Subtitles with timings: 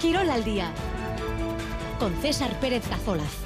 [0.00, 0.72] Quirol al día
[1.98, 3.36] con César Pérez Cazolaz.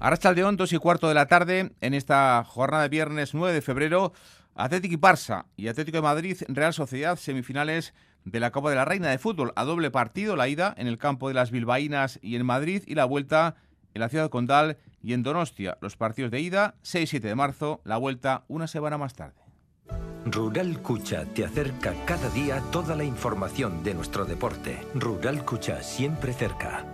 [0.00, 4.12] Arrachaldeón, dos y cuarto de la tarde, en esta jornada de viernes 9 de febrero,
[4.56, 7.94] Atlético y Barça y Atlético de Madrid, Real Sociedad, semifinales
[8.24, 10.98] de la Copa de la Reina de Fútbol, a doble partido, la ida en el
[10.98, 13.54] campo de las Bilbaínas y en Madrid y la vuelta
[13.94, 15.78] en la ciudad Condal y en Donostia.
[15.80, 19.45] Los partidos de ida, 6 y 7 de marzo, la vuelta una semana más tarde.
[20.28, 24.76] Rural Cucha te acerca cada día toda la información de nuestro deporte.
[24.92, 26.84] Rural Cucha siempre cerca.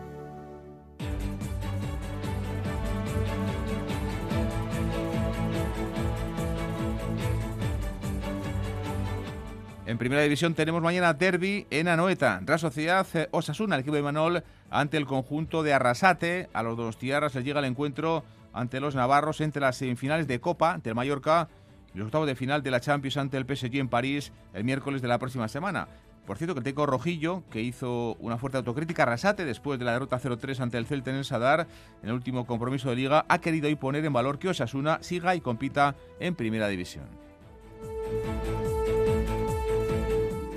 [9.87, 12.43] En primera división tenemos mañana derby en Anoeta.
[12.45, 16.51] Real Sociedad eh, Osasuna, el equipo de Manol, ante el conjunto de Arrasate.
[16.53, 20.39] A los dos tierras les llega el encuentro ante los navarros entre las semifinales de
[20.39, 21.49] Copa, ante el Mallorca,
[21.95, 25.09] los octavos de final de la Champions ante el PSG en París el miércoles de
[25.09, 25.89] la próxima semana.
[26.27, 29.93] Por cierto, que el Teco Rojillo, que hizo una fuerte autocrítica, Arrasate, después de la
[29.93, 31.67] derrota 0-3 ante el Celta en el Sadar,
[32.03, 35.35] en el último compromiso de liga, ha querido hoy poner en valor que Osasuna siga
[35.35, 37.07] y compita en primera división.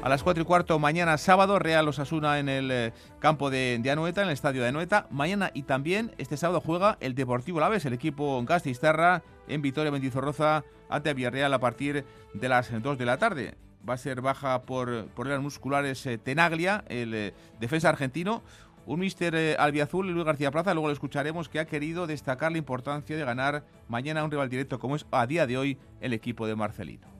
[0.04, 3.90] A las 4 y cuarto, mañana sábado, Real Osasuna en el eh, campo de, de,
[3.90, 5.08] Anoeta, en el estadio de Anoeta.
[5.10, 10.64] Mañana y también este sábado juega el Deportivo Laves, el equipo Gastistarra, en Vitoria Mendizorroza,
[10.90, 13.56] ante Villarreal a partir de las 2 de la tarde.
[13.88, 18.44] Va a ser baja por problemas musculares eh, Tenaglia, el eh, defensa argentino.
[18.88, 22.60] Un mister eh, albiazul, Luis García Plaza, luego lo escucharemos, que ha querido destacar la
[22.60, 26.46] importancia de ganar mañana un rival directo como es a día de hoy el equipo
[26.48, 27.16] de Marcelino.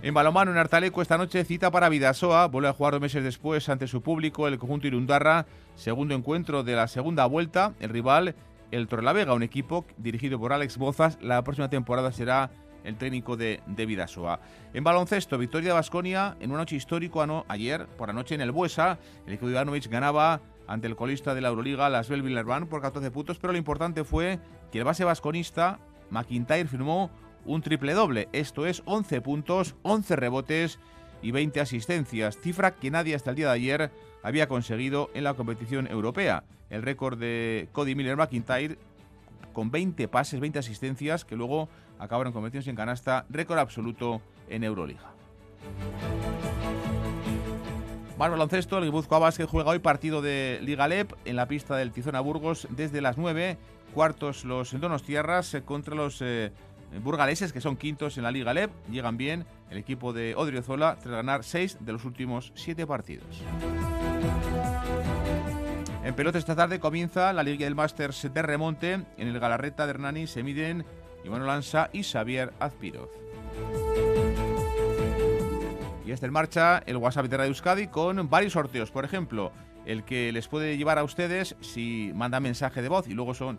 [0.00, 2.46] En balomano, en Artaleco, esta noche cita para Vidasoa.
[2.46, 5.46] Vuelve a jugar dos meses después ante su público el conjunto Irundarra.
[5.74, 7.74] Segundo encuentro de la segunda vuelta.
[7.80, 8.36] El rival,
[8.70, 11.18] el Torrelavega, un equipo dirigido por Alex Bozas.
[11.20, 12.50] La próxima temporada será
[12.84, 14.40] el técnico de, de Vidasoa.
[14.74, 18.40] En baloncesto, victoria de Basconia en una noche histórico ano, ayer, por la noche en
[18.40, 18.98] el Buesa.
[19.26, 23.38] El equipo de ganaba ante el colista de la Euroliga, las Belvillerban, por 14 puntos.
[23.38, 24.38] Pero lo importante fue
[24.70, 25.78] que el base vasconista,
[26.10, 27.10] McIntyre, firmó
[27.44, 30.78] un triple doble, esto es 11 puntos, 11 rebotes
[31.22, 33.90] y 20 asistencias, cifra que nadie hasta el día de ayer
[34.28, 36.44] había conseguido en la competición europea.
[36.68, 38.76] El récord de Cody Miller McIntyre
[39.54, 45.12] con 20 pases, 20 asistencias que luego acabaron convirtiéndose en canasta, récord absoluto en Euroliga.
[48.18, 51.90] Más baloncesto, el Guipúzcoa Basket juega hoy partido de Liga LEP en la pista del
[51.92, 53.56] Tizona Burgos desde las 9,
[53.94, 56.52] cuartos los Tierras contra los eh,
[57.02, 61.14] burgaleses, que son quintos en la Liga LEP, llegan bien el equipo de Odriozola tras
[61.14, 63.42] ganar seis de los últimos siete partidos.
[66.04, 68.94] En pelota esta tarde comienza la Liga del Masters de remonte.
[68.94, 70.84] En el Galarreta de Hernani se miden
[71.24, 73.10] Iván Lanza y Xavier Azpiroz.
[76.06, 78.90] Y está en marcha el WhatsApp de Radio Euskadi con varios sorteos.
[78.90, 79.52] Por ejemplo,
[79.84, 83.58] el que les puede llevar a ustedes si manda mensaje de voz y luego son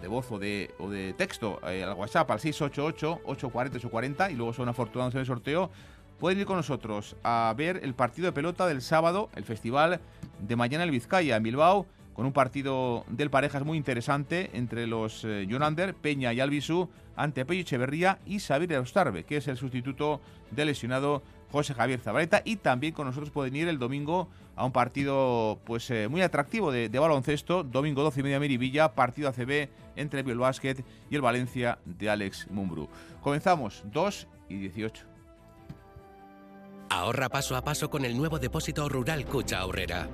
[0.00, 4.68] de voz o de, o de texto eh, al WhatsApp al 688-840-840 y luego son
[4.68, 5.72] afortunados en el sorteo,
[6.18, 10.00] pueden ir con nosotros a ver el partido de pelota del sábado, el festival
[10.40, 15.24] de mañana en Vizcaya, en Bilbao, con un partido del parejas muy interesante entre los
[15.24, 20.20] eh, Jonander, Peña y Albisu, ante Pello Echeverría y Xavier Eustarbe, que es el sustituto
[20.50, 22.42] del lesionado José Javier Zabaleta.
[22.44, 26.72] Y también con nosotros pueden ir el domingo a un partido pues eh, muy atractivo
[26.72, 31.78] de, baloncesto, domingo 12 y media Miribilla, partido ACB entre el Basket y el Valencia
[31.84, 32.88] de Alex Mumbrú.
[33.22, 35.07] Comenzamos 2 y 18.
[36.90, 40.08] Ahorra paso a paso con el nuevo depósito rural Cucha Ahorrera.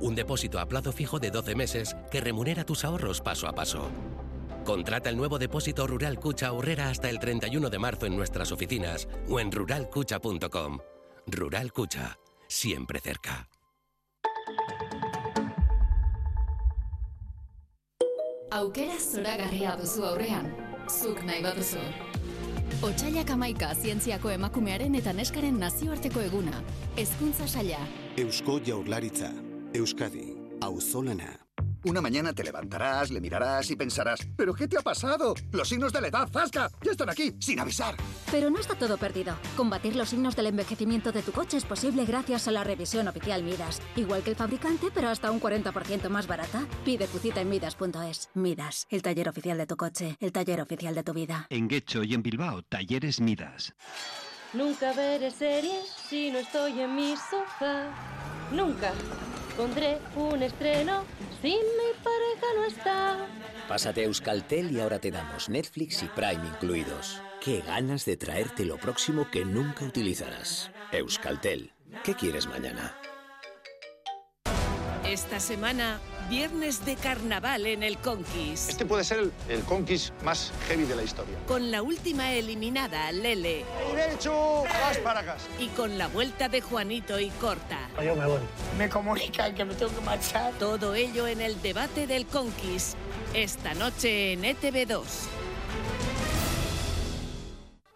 [0.00, 3.90] Un depósito a plazo fijo de 12 meses que remunera tus ahorros paso a paso.
[4.64, 9.08] Contrata el nuevo depósito rural Cucha Ahorrera hasta el 31 de marzo en nuestras oficinas
[9.28, 10.78] o en ruralcucha.com.
[11.26, 13.48] Rural Cucha, siempre cerca.
[18.50, 20.54] Aukera zoragarria duzu aurrean,
[20.88, 21.18] zuk.
[22.84, 26.60] Otsailak amaika zientziako emakumearen eta neskaren nazioarteko eguna.
[26.98, 27.80] Hezkuntza saila.
[28.20, 29.32] Eusko Jaurlaritza.
[29.74, 30.28] Euskadi.
[30.60, 31.45] Auzolana.
[31.86, 35.34] Una mañana te levantarás, le mirarás y pensarás, ¿pero qué te ha pasado?
[35.52, 36.68] Los signos de la edad, ¡zasca!
[36.82, 37.94] Ya están aquí, sin avisar.
[38.32, 39.36] Pero no está todo perdido.
[39.56, 43.44] Combatir los signos del envejecimiento de tu coche es posible gracias a la revisión oficial
[43.44, 43.80] Midas.
[43.94, 46.66] Igual que el fabricante, pero hasta un 40% más barata.
[46.84, 48.30] Pide tu cita en Midas.es.
[48.34, 51.46] Midas, el taller oficial de tu coche, el taller oficial de tu vida.
[51.50, 53.74] En Guecho y en Bilbao, talleres Midas.
[54.54, 57.90] Nunca veré series si no estoy en mi sofá.
[58.50, 58.92] Nunca
[59.56, 61.04] pondré un estreno
[61.42, 63.26] si mi pareja no está.
[63.68, 67.20] Pásate a Euskaltel y ahora te damos Netflix y Prime incluidos.
[67.40, 70.70] Qué ganas de traerte lo próximo que nunca utilizarás.
[70.92, 71.72] Euskaltel.
[72.04, 72.96] ¿Qué quieres mañana?
[75.04, 78.68] Esta semana, viernes de carnaval en el Conquis.
[78.68, 81.36] Este puede ser el, el Conquis más heavy de la historia.
[81.46, 83.64] Con la última eliminada, Lele.
[84.82, 85.46] ¡Vas para casa!
[85.58, 87.88] Y con la vuelta de Juanito y Corta.
[88.02, 88.40] Yo me voy.
[88.78, 90.52] Me comunican que me tengo que marchar.
[90.58, 92.96] Todo ello en el debate del Conquis.
[93.34, 95.02] Esta noche en E ETV2.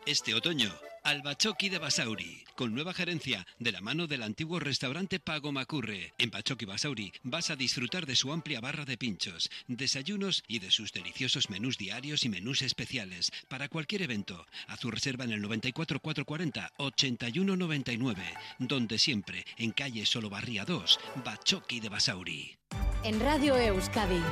[0.06, 0.70] Este otoño,
[1.10, 6.12] Albachoqui de Basauri, con nueva gerencia de la mano del antiguo restaurante Pago Macurre.
[6.18, 10.70] En Bachoqui Basauri vas a disfrutar de su amplia barra de pinchos, desayunos y de
[10.70, 14.46] sus deliciosos menús diarios y menús especiales para cualquier evento.
[14.68, 18.22] Haz tu reserva en el 94 440 8199,
[18.60, 22.56] donde siempre, en calle Solobarría 2, Bachoqui de Basauri.
[23.02, 24.22] En Radio Euskadi,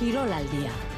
[0.00, 0.97] Girol al día.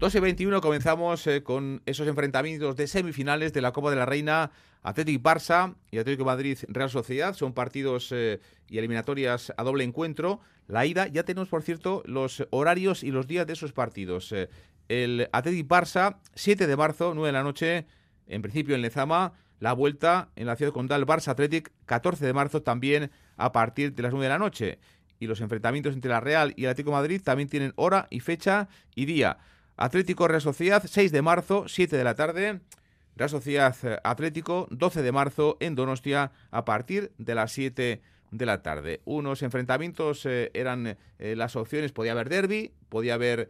[0.00, 4.06] 2 y 21 comenzamos eh, con esos enfrentamientos de semifinales de la Copa de la
[4.06, 4.50] Reina
[4.82, 7.34] Atlético Barça y Atlético Madrid Real Sociedad.
[7.34, 10.40] Son partidos eh, y eliminatorias a doble encuentro.
[10.68, 14.32] La ida, ya tenemos por cierto los horarios y los días de esos partidos.
[14.32, 14.48] Eh,
[14.88, 17.86] el Atlético Barça, 7 de marzo, 9 de la noche,
[18.26, 19.34] en principio en Lezama.
[19.58, 24.02] La vuelta en la ciudad condal Barça Athletic, 14 de marzo también a partir de
[24.02, 24.78] las 9 de la noche.
[25.18, 28.70] Y los enfrentamientos entre la Real y el Atlético Madrid también tienen hora y fecha
[28.94, 29.36] y día.
[29.80, 32.60] Atlético Real Sociedad, 6 de marzo, 7 de la tarde.
[33.16, 38.46] Real Sociedad eh, Atlético, 12 de marzo en Donostia, a partir de las 7 de
[38.46, 39.00] la tarde.
[39.06, 43.48] Unos enfrentamientos eh, eran eh, las opciones, podía haber derby, podía haber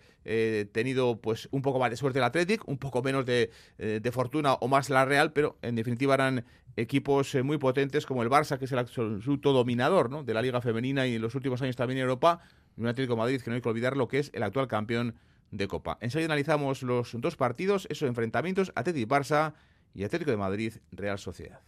[0.73, 4.53] tenido pues un poco más de suerte el Athletic, un poco menos de, de fortuna
[4.53, 6.45] o más la Real, pero en definitiva eran
[6.77, 10.23] equipos muy potentes como el Barça, que es el absoluto dominador ¿no?
[10.23, 12.41] de la Liga Femenina y en los últimos años también en Europa,
[12.77, 15.17] un Atlético Madrid que no hay que olvidar lo que es el actual campeón
[15.51, 15.99] de Copa.
[16.01, 19.55] Enseguida analizamos los dos partidos, esos enfrentamientos, Atlético y Barça
[19.95, 21.61] y Atlético de Madrid, Real Sociedad.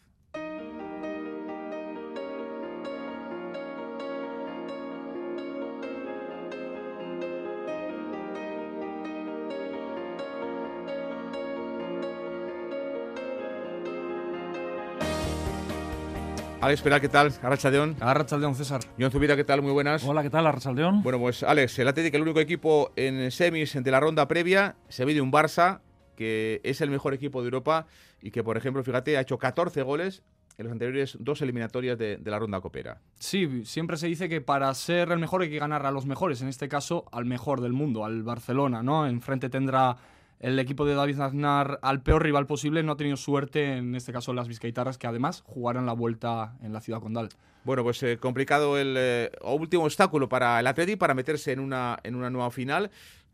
[16.62, 17.32] Alex Peral, ¿qué tal?
[17.42, 17.96] Arrachaldeón.
[17.98, 18.82] Arrachaldeón, César.
[18.96, 19.62] John Zubira, ¿qué tal?
[19.62, 20.04] Muy buenas.
[20.04, 20.46] Hola, ¿qué tal?
[20.46, 21.02] Arrachaldeón.
[21.02, 25.04] Bueno, pues Alex, el Atlético, el único equipo en semis de la ronda previa, se
[25.04, 25.80] ve de un Barça
[26.14, 27.88] que es el mejor equipo de Europa
[28.20, 30.22] y que, por ejemplo, fíjate, ha hecho 14 goles
[30.56, 33.00] en las anteriores dos eliminatorias de, de, la ronda copera.
[33.18, 36.42] Sí, siempre se dice que para ser el mejor hay que ganar a los mejores,
[36.42, 39.08] en este caso al mejor del mundo, al Barcelona, ¿no?
[39.08, 39.96] Enfrente tendrá
[40.42, 44.12] el equipo de David Aznar al peor rival posible, no ha tenido suerte, en este
[44.12, 47.28] caso las Vizcaitaras, que además jugarán la vuelta en la ciudad condal.
[47.64, 51.96] Bueno, pues eh, complicado el eh, último obstáculo para el Atleti para meterse en una,
[52.02, 52.90] en una nueva final.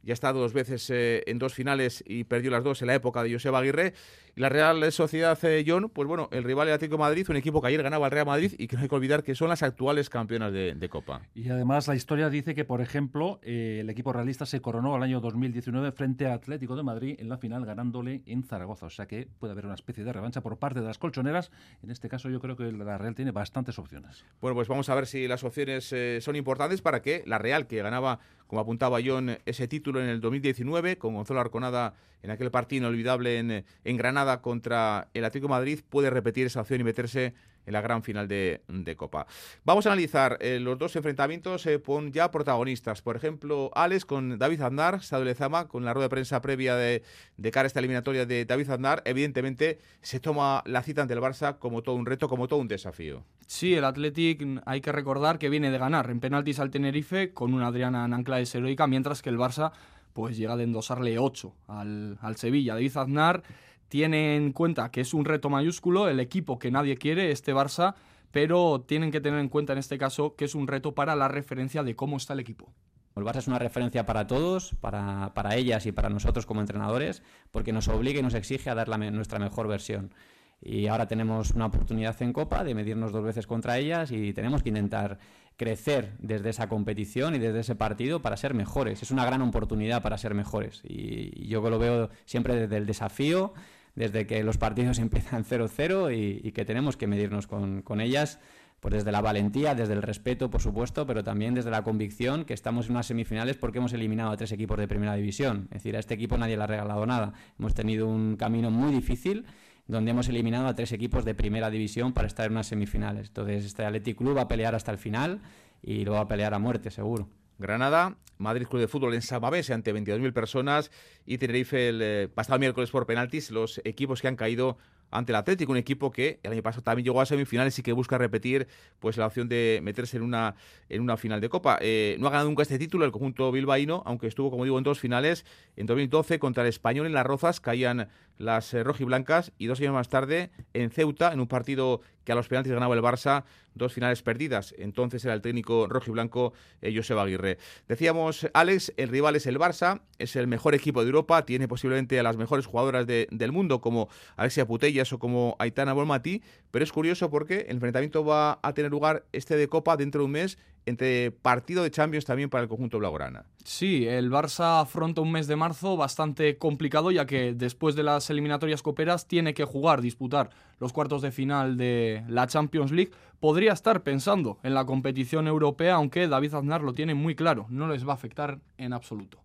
[0.09, 2.95] Ya ha estado dos veces eh, en dos finales y perdió las dos en la
[2.95, 3.93] época de Joseba Aguirre.
[4.35, 7.37] Y la Real Sociedad eh, John, pues bueno, el rival del Atlético de Madrid, un
[7.37, 9.51] equipo que ayer ganaba al Real Madrid y que no hay que olvidar que son
[9.51, 11.21] las actuales campeonas de, de Copa.
[11.35, 15.03] Y además la historia dice que, por ejemplo, eh, el equipo realista se coronó el
[15.03, 18.87] año 2019 frente a Atlético de Madrid en la final ganándole en Zaragoza.
[18.87, 21.51] O sea que puede haber una especie de revancha por parte de las colchoneras.
[21.83, 24.25] En este caso yo creo que la Real tiene bastantes opciones.
[24.41, 25.95] Bueno, pues vamos a ver si las opciones
[26.25, 30.21] son importantes para que la Real, que ganaba, como apuntaba John, ese título en el
[30.21, 35.81] 2019 con Gonzalo Arconada en aquel partido inolvidable en, en Granada contra el Atlético Madrid,
[35.89, 37.35] puede repetir esa opción y meterse
[37.69, 38.61] en la gran final de,
[38.97, 39.27] Copa.
[39.65, 43.03] Vamos a analizar eh, los dos enfrentamientos eh, con ya protagonistas.
[43.03, 47.03] Por ejemplo, Alex con David Aznar, Estado Lezama, con la rueda de prensa previa de,
[47.37, 49.03] de cara a esta eliminatoria de David Aznar.
[49.05, 52.69] Evidentemente, se toma la cita ante el Barça como todo un reto, como todo un
[52.69, 53.25] desafío.
[53.47, 57.53] Sí, el Athletic hay que recordar que viene de ganar en penaltis al Tenerife con
[57.53, 59.73] una Adriana en ancla heroica, mientras que el Barça
[60.15, 62.75] pues llega de endosarle 8 al, al Sevilla.
[62.75, 63.43] David Aznar
[63.89, 67.95] tiene en cuenta que es un reto mayúsculo, el equipo que nadie quiere, este Barça,
[68.31, 71.29] pero tienen que tener en cuenta en este caso que es un reto para la
[71.29, 72.73] referencia de cómo está el equipo.
[73.17, 77.23] El Barça es una referencia para todos, para, para ellas y para nosotros como entrenadores,
[77.51, 80.13] porque nos obliga y nos exige a dar nuestra mejor versión.
[80.61, 84.63] Y ahora tenemos una oportunidad en Copa de medirnos dos veces contra ellas y tenemos
[84.63, 85.19] que intentar
[85.57, 89.03] crecer desde esa competición y desde ese partido para ser mejores.
[89.03, 90.83] Es una gran oportunidad para ser mejores.
[90.85, 93.53] Y yo lo veo siempre desde el desafío,
[93.99, 98.39] desde que los partidos empiezan 0-0 y, y, que tenemos que medirnos con, con, ellas,
[98.79, 102.55] pues desde la valentía, desde el respeto, por supuesto, pero también desde la convicción que
[102.55, 105.65] estamos en unas semifinales porque hemos eliminado a tres equipos de primera división.
[105.73, 107.33] Es decir, a este equipo nadie le ha regalado nada.
[107.59, 109.45] Hemos tenido un camino muy difícil
[109.89, 113.29] donde hemos eliminado a tres equipos de primera división para estar en unas semifinales.
[113.29, 115.41] Entonces, este Athletic Club va a pelear hasta el final
[115.83, 117.29] y lo va a pelear a muerte, seguro.
[117.59, 120.91] Granada, Madrid Club de Fútbol en Samamés ante 22.000 personas
[121.27, 124.79] y Tenerife el eh, pasado miércoles por penaltis, los equipos que han caído
[125.11, 127.93] ante el Atlético, un equipo que el año pasado también llegó a semifinales y que
[127.93, 130.55] busca repetir pues la opción de meterse en una,
[130.89, 131.79] en una final de Copa.
[131.81, 134.85] Eh, no ha ganado nunca este título el conjunto bilbaíno, aunque estuvo, como digo, en
[134.85, 135.45] dos finales.
[135.77, 138.09] En 2012 contra el Español en Las Rozas caían
[138.39, 142.35] las eh, rojiblancas y dos años más tarde en Ceuta, en un partido que a
[142.35, 144.75] los penaltis ganaba el Barça, dos finales perdidas.
[144.77, 146.53] Entonces era el técnico rojiblanco
[146.83, 147.59] eh, Joseba Aguirre.
[147.89, 152.19] Decíamos, Alex, el rival es el Barça, es el mejor equipo de Europa, tiene posiblemente
[152.19, 156.93] a las mejores jugadoras del mundo como Alexia Putellas o como Aitana Bolmati, pero es
[156.93, 160.59] curioso porque el enfrentamiento va a tener lugar este de Copa dentro de un mes
[160.89, 163.45] entre partido de Champions también para el conjunto blaugrana.
[163.65, 168.31] Sí, el Barça afronta un mes de marzo bastante complicado ya que después de las
[168.31, 173.13] eliminatorias coperas tiene que jugar, disputar los cuartos de final de la Champions League.
[173.41, 177.89] Podría estar pensando en la competición europea, aunque David Aznar lo tiene muy claro, no
[177.89, 179.39] les va a afectar en absoluto.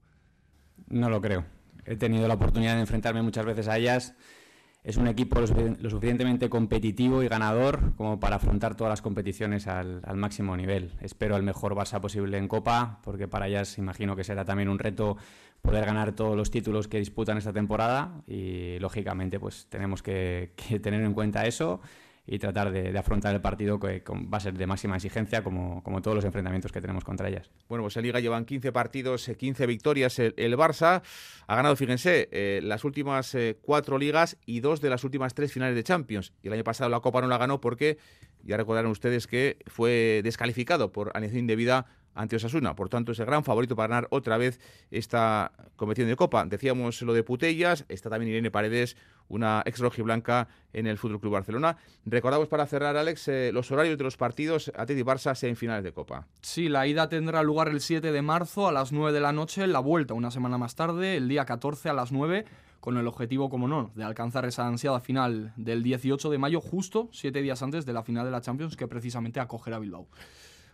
[0.88, 1.46] No lo creo.
[1.86, 4.16] He tenido la oportunidad de enfrentarme muchas veces a ellas
[4.84, 10.02] es un equipo lo, suficientemente competitivo y ganador como para afrontar todas las competiciones al,
[10.16, 10.92] máximo nivel.
[11.02, 14.80] Espero el mejor Barça posible en Copa, porque para ellas imagino que será también un
[14.80, 15.18] reto
[15.62, 21.02] poder ganar todos los títulos que disputan esta temporada y lógicamente pues tenemos que tener
[21.02, 21.80] en cuenta eso
[22.26, 26.02] y tratar de, afrontar el partido que va a ser de máxima exigencia como, como,
[26.02, 27.50] todos los enfrentamientos que tenemos contra ellas.
[27.68, 31.02] Bueno, pues en Liga llevan 15 partidos, 15 eh, victorias el, Barça.
[31.48, 35.52] Ha ganado, fíjense, eh, las últimas eh, cuatro ligas y dos de las últimas tres
[35.52, 36.34] finales de Champions.
[36.42, 37.98] Y el año pasado la Copa no la ganó porque,
[38.44, 42.76] ya recordaron ustedes que fue descalificado por alineación indebida ante Osasuna.
[42.76, 44.60] Por tanto, es el gran favorito para ganar otra vez
[44.92, 46.46] esta competición de Copa.
[46.46, 48.96] Decíamos lo de Putellas, está también Irene Paredes,
[49.30, 51.78] una ex rojiblanca en el Fútbol Club Barcelona.
[52.06, 55.92] Recordamos para cerrar, Alex, eh, los horarios de los partidos Atleti y Barça finales de
[55.92, 56.28] Copa.
[56.42, 59.68] Sí, la ida tendrá lugar el 7 de marzo a las 9 de la noche,
[59.68, 62.46] la vuelta una semana más tarde, el día 14 a las 9
[62.80, 67.08] con el objetivo, como no, de alcanzar esa ansiada final del 18 de mayo, justo
[67.14, 70.08] siete días antes de la final de la Champions que precisamente acogerá Bilbao.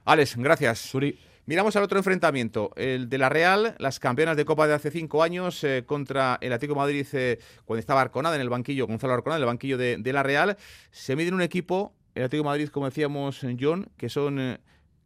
[0.05, 0.79] Alex, gracias.
[0.79, 1.19] Suri.
[1.49, 5.23] Miramos al otro enfrentamiento, el de la Real, las campeonas de Copa de hace cinco
[5.23, 9.37] años eh, contra el Atlético Madrid eh, cuando estaba Arconada en el banquillo, Gonzalo Arconada
[9.37, 10.57] en el banquillo de, la Real.
[10.91, 14.59] Se mide un equipo, el Atlético Madrid, como decíamos, John, que son eh,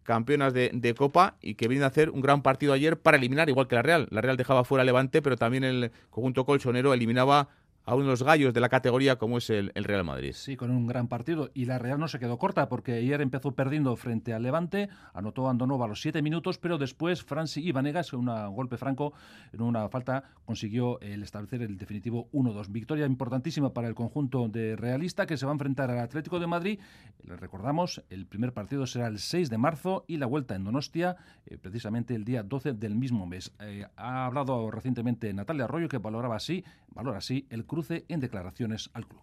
[0.04, 3.48] campeonas de, de, Copa y que vienen a hacer un gran partido ayer para eliminar,
[3.48, 4.10] igual que la Real.
[4.12, 7.48] La Real dejaba fuera Levante, pero también el conjunto colchonero eliminaba
[7.86, 10.34] a uno los gallos de la categoría como es el, Real Madrid.
[10.34, 11.50] Sí, con un gran partido.
[11.54, 15.50] Y la Real no se quedó corta porque ayer empezó perdiendo frente al Levante, anotó
[15.50, 18.26] Andonova a los siete minutos, pero después Franci y Vanegas, un
[18.56, 19.14] golpe franco,
[19.52, 22.72] en una falta, consiguió el establecer el definitivo 1-2.
[22.72, 26.48] Victoria importantísima para el conjunto de realista que se va a enfrentar al Atlético de
[26.48, 26.80] Madrid.
[27.24, 31.18] Les recordamos, el primer partido será el 6 de marzo y la vuelta en Donostia,
[31.46, 33.54] eh, precisamente el día 12 del mismo mes.
[33.60, 36.64] Eh, ha hablado recientemente Natalia Arroyo que valoraba así,
[36.94, 39.22] valora así el cruce en declaraciones al club.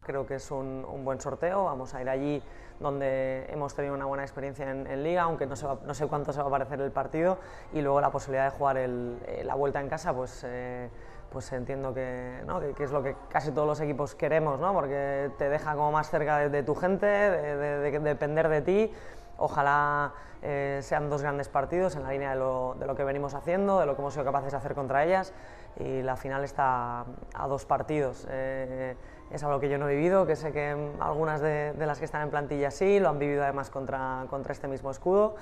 [0.00, 2.42] Creo que es un, buen sorteo, vamos a ir allí
[2.80, 5.54] donde hemos tenido una buena experiencia en, liga, aunque no,
[5.86, 7.38] no, sé cuánto se va a parecer el partido,
[7.72, 10.90] y luego la posibilidad de jugar eh, la vuelta en casa, pues, eh,
[11.30, 12.44] pues entiendo que,
[12.76, 14.72] que, es lo que casi todos los equipos queremos, ¿no?
[14.72, 18.92] porque te deja como más cerca de, tu gente, de, depender de ti.
[19.38, 23.34] Ojalá eh, sean dos grandes partidos en la línea de lo, de lo que venimos
[23.34, 25.32] haciendo, de lo que hemos sido capaces de hacer contra ellas
[25.78, 28.26] y la final está a dos partidos.
[28.30, 28.96] Eh,
[29.30, 32.22] es algo que yo no he vivido, que sé que algunas de, las que están
[32.22, 35.36] en plantilla sí, lo han vivido además contra, contra este mismo escudo.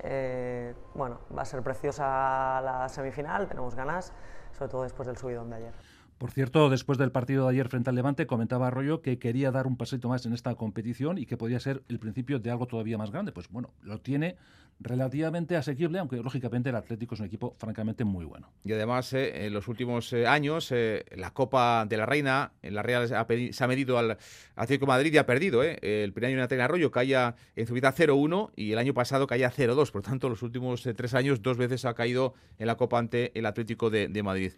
[0.00, 4.12] Eh, bueno, va a ser preciosa la semifinal, tenemos ganas,
[4.52, 5.93] sobre todo después del subidón de ayer.
[6.18, 9.66] Por cierto, después del partido de ayer frente al Levante, comentaba Arroyo que quería dar
[9.66, 12.96] un pasito más en esta competición y que podía ser el principio de algo todavía
[12.96, 13.32] más grande.
[13.32, 14.36] Pues bueno, lo tiene
[14.80, 18.52] relativamente asequible, aunque lógicamente el Atlético es un equipo francamente muy bueno.
[18.64, 22.74] Y además, eh, en los últimos eh, años, eh, la Copa de la Reina, en
[22.74, 24.18] la Real se ha medido al
[24.56, 25.62] Atlético de Madrid y ha perdido.
[25.62, 29.50] El primer año Natalia Arroyo caía en su vida 0-1 y el año pasado caía
[29.50, 29.90] 0-2.
[29.90, 33.46] Por tanto, los últimos tres años, dos veces ha caído en la Copa ante el
[33.46, 34.52] Atlético de Madrid.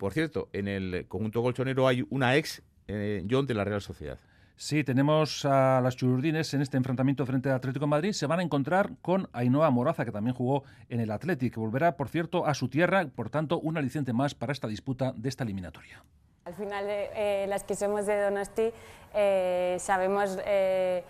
[0.00, 2.62] Por cierto, en el conjunto colchonero hay una ex,
[3.30, 4.18] John, de la Real Sociedad.
[4.56, 8.12] Sí, tenemos a las chururdines en este enfrentamiento frente al Atlético de Madrid.
[8.12, 11.60] Se van a encontrar con Ainhoa Moraza, que también jugó en el Atlético.
[11.60, 15.28] Volverá, por cierto, a su tierra, por tanto, un aliciente más para esta disputa de
[15.28, 16.02] esta eliminatoria.
[16.46, 18.70] Al final, eh, las que somos de Donosti
[19.12, 21.04] eh, sabemos eh,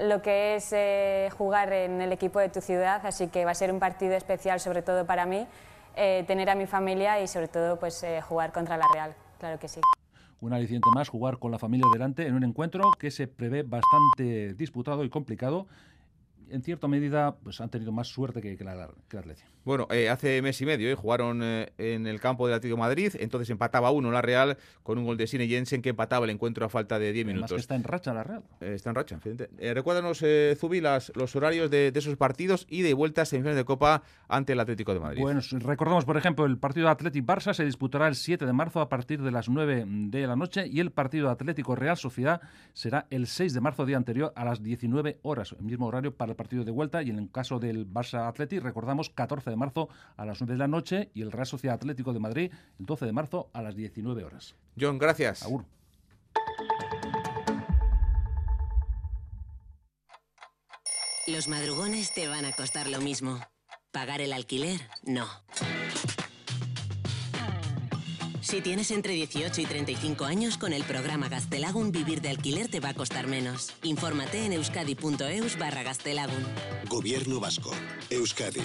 [0.00, 3.72] lo que es jugar en el equipo de tu ciudad, así que va a ser
[3.72, 5.46] un partido especial, sobre todo para mí,
[5.94, 9.80] tener a mi familia y sobre todo pues, jugar contra la Real, claro que sí
[10.44, 14.54] un aliciente más jugar con la familia delante en un encuentro que se prevé bastante
[14.54, 15.66] disputado y complicado.
[16.50, 19.53] En cierta medida, pues han tenido más suerte que, que la, que la Atlético.
[19.64, 22.82] Bueno, eh, hace mes y medio eh, jugaron eh, en el campo del Atlético de
[22.82, 26.30] Madrid, entonces empataba uno la Real con un gol de Sine Jensen que empataba el
[26.30, 27.52] encuentro a falta de 10 minutos.
[27.52, 28.42] que está en racha la Real.
[28.60, 29.20] está en racha,
[29.58, 30.22] recuérdanos,
[30.58, 34.92] Zubi, los horarios de, esos partidos y de vueltas semifinales de Copa ante el Atlético
[34.92, 35.22] de Madrid.
[35.22, 39.22] Bueno, recordamos, por ejemplo, el partido Atlético-Barça se disputará el 7 de marzo a partir
[39.22, 42.42] de las 9 de la noche y el partido Atlético-Real Sociedad
[42.74, 46.32] será el 6 de marzo, día anterior, a las 19 horas, el mismo horario para
[46.32, 50.24] el partido de vuelta y en el caso del Barça-Atlético, recordamos, 14 de marzo a
[50.24, 53.12] las 9 de la noche y el Real Sociedad Atlético de Madrid el 12 de
[53.12, 54.54] marzo a las 19 horas.
[54.78, 55.42] John, gracias.
[55.42, 55.64] Agur.
[61.26, 63.40] Los madrugones te van a costar lo mismo.
[63.92, 65.26] Pagar el alquiler, no.
[68.44, 72.78] Si tienes entre 18 y 35 años, con el programa Gastelagun vivir de alquiler te
[72.78, 73.72] va a costar menos.
[73.82, 76.44] Infórmate en euskadi.eus barra Gastelagun.
[76.90, 77.70] Gobierno Vasco.
[78.10, 78.60] Euskadi.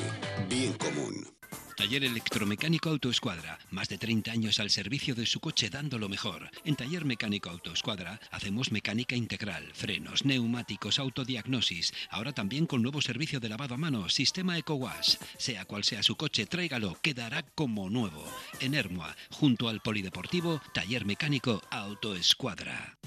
[0.50, 1.39] Bien común.
[1.80, 3.58] Taller Electromecánico Autoescuadra.
[3.72, 6.52] Más de 30 años al servicio de su coche dando lo mejor.
[6.66, 11.94] En Taller Mecánico Autoescuadra hacemos mecánica integral, frenos, neumáticos, autodiagnosis.
[12.10, 15.16] Ahora también con nuevo servicio de lavado a mano, sistema EcoWash.
[15.38, 18.26] Sea cual sea su coche, tráigalo, quedará como nuevo.
[18.60, 22.98] En Hermoa, junto al Polideportivo, Taller Mecánico Autoescuadra.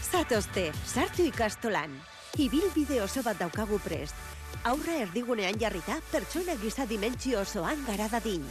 [0.00, 1.90] Zatozte, sartu ikastolan.
[2.38, 4.14] Ibilbide oso bat daukagu prest.
[4.64, 8.44] Aurra erdigunean jarrita pertsona giza dimentsio osoan gara dadin.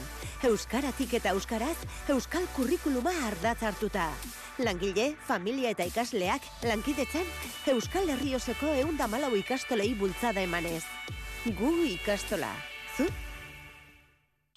[0.50, 1.78] Euskaratik eta euskaraz,
[2.10, 4.10] euskal kurrikuluma ardatz hartuta.
[4.60, 7.26] Langile, familia eta ikasleak, lankidetzen,
[7.74, 10.84] euskal herrioseko eundamalau ikastolei bultzada emanez.
[11.46, 12.52] Gu ikastola.
[12.98, 13.08] Zu?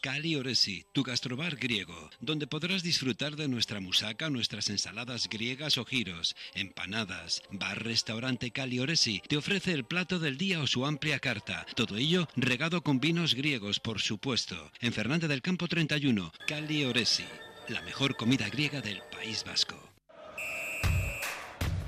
[0.02, 5.84] Cali Oresi, tu gastrobar griego, donde podrás disfrutar de nuestra musaca, nuestras ensaladas griegas o
[5.84, 7.40] giros, empanadas.
[7.52, 11.64] Bar-restaurante Cali Oresi te ofrece el plato del día o su amplia carta.
[11.76, 14.72] Todo ello regado con vinos griegos, por supuesto.
[14.80, 17.24] En Fernández del Campo 31, Cali Oresi,
[17.68, 19.78] la mejor comida griega del País Vasco.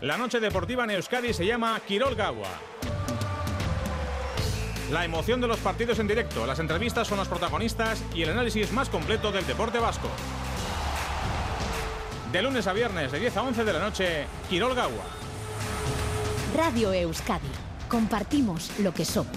[0.03, 2.74] La noche deportiva en Euskadi se llama Quirol Gawa.
[4.91, 8.71] La emoción de los partidos en directo, las entrevistas son los protagonistas y el análisis
[8.71, 10.09] más completo del deporte vasco.
[12.31, 15.05] De lunes a viernes, de 10 a 11 de la noche, Quirol Gagua.
[16.55, 17.49] Radio Euskadi.
[17.89, 19.37] Compartimos lo que somos.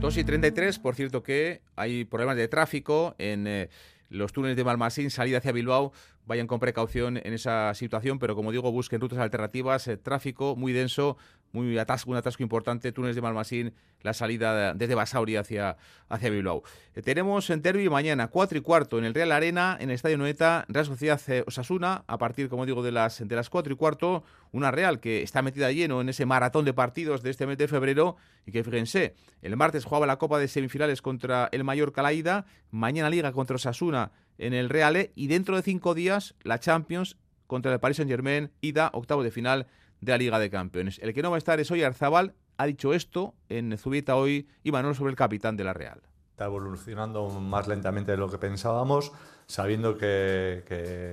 [0.00, 3.68] 2 y 33, por cierto que hay problemas de tráfico en eh,
[4.08, 5.92] los túneles de Malmasín, salida hacia Bilbao.
[6.26, 10.72] Vayan con precaución en esa situación, pero como digo, busquen rutas alternativas, eh, tráfico muy
[10.72, 11.18] denso,
[11.52, 15.76] muy atasco, un atasco importante, túneles de Malmasín, la salida desde Basauri hacia,
[16.08, 16.62] hacia Bilbao.
[16.94, 20.18] Eh, tenemos en derby mañana, 4 y cuarto, en el Real Arena, en el Estadio
[20.18, 23.76] Noeta, Real Sociedad eh, Osasuna, a partir, como digo, de las, de las 4 y
[23.76, 27.58] cuarto, una Real que está metida lleno en ese maratón de partidos de este mes
[27.58, 31.92] de febrero y que fíjense, el martes jugaba la Copa de Semifinales contra el Mayor
[31.92, 36.58] Calaída, mañana Liga contra Osasuna en el Real e, y dentro de cinco días la
[36.58, 39.66] Champions contra el Paris Saint Germain, ida octavo de final
[40.02, 40.98] de la Liga de Campeones.
[40.98, 44.48] El que no va a estar es hoy Arzabal, ha dicho esto en Zubita hoy
[44.62, 46.02] y Manuel sobre el capitán de la Real.
[46.32, 49.12] Está evolucionando más lentamente de lo que pensábamos,
[49.46, 50.64] sabiendo que,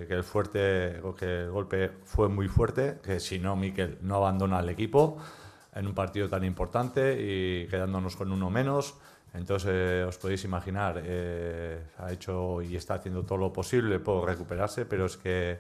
[0.10, 4.70] el fuerte que el golpe fue muy fuerte, que si no Miquel no abandona al
[4.70, 5.18] equipo
[5.76, 8.96] en un partido tan importante y quedándonos con uno menos.
[9.36, 14.28] Entonces, eh, os podéis imaginar, eh, ha hecho y está haciendo todo lo posible por
[14.28, 15.60] recuperarse, pero es que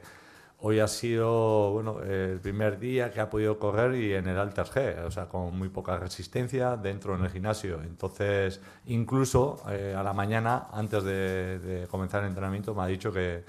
[0.61, 4.65] Hoy ha sido bueno, el primer día que ha podido correr y en el Alter
[4.65, 7.81] G, o sea, con muy poca resistencia dentro en el gimnasio.
[7.81, 13.45] Entonces, incluso eh, a la mañana, antes de, comenzar el entrenamiento, me ha dicho que,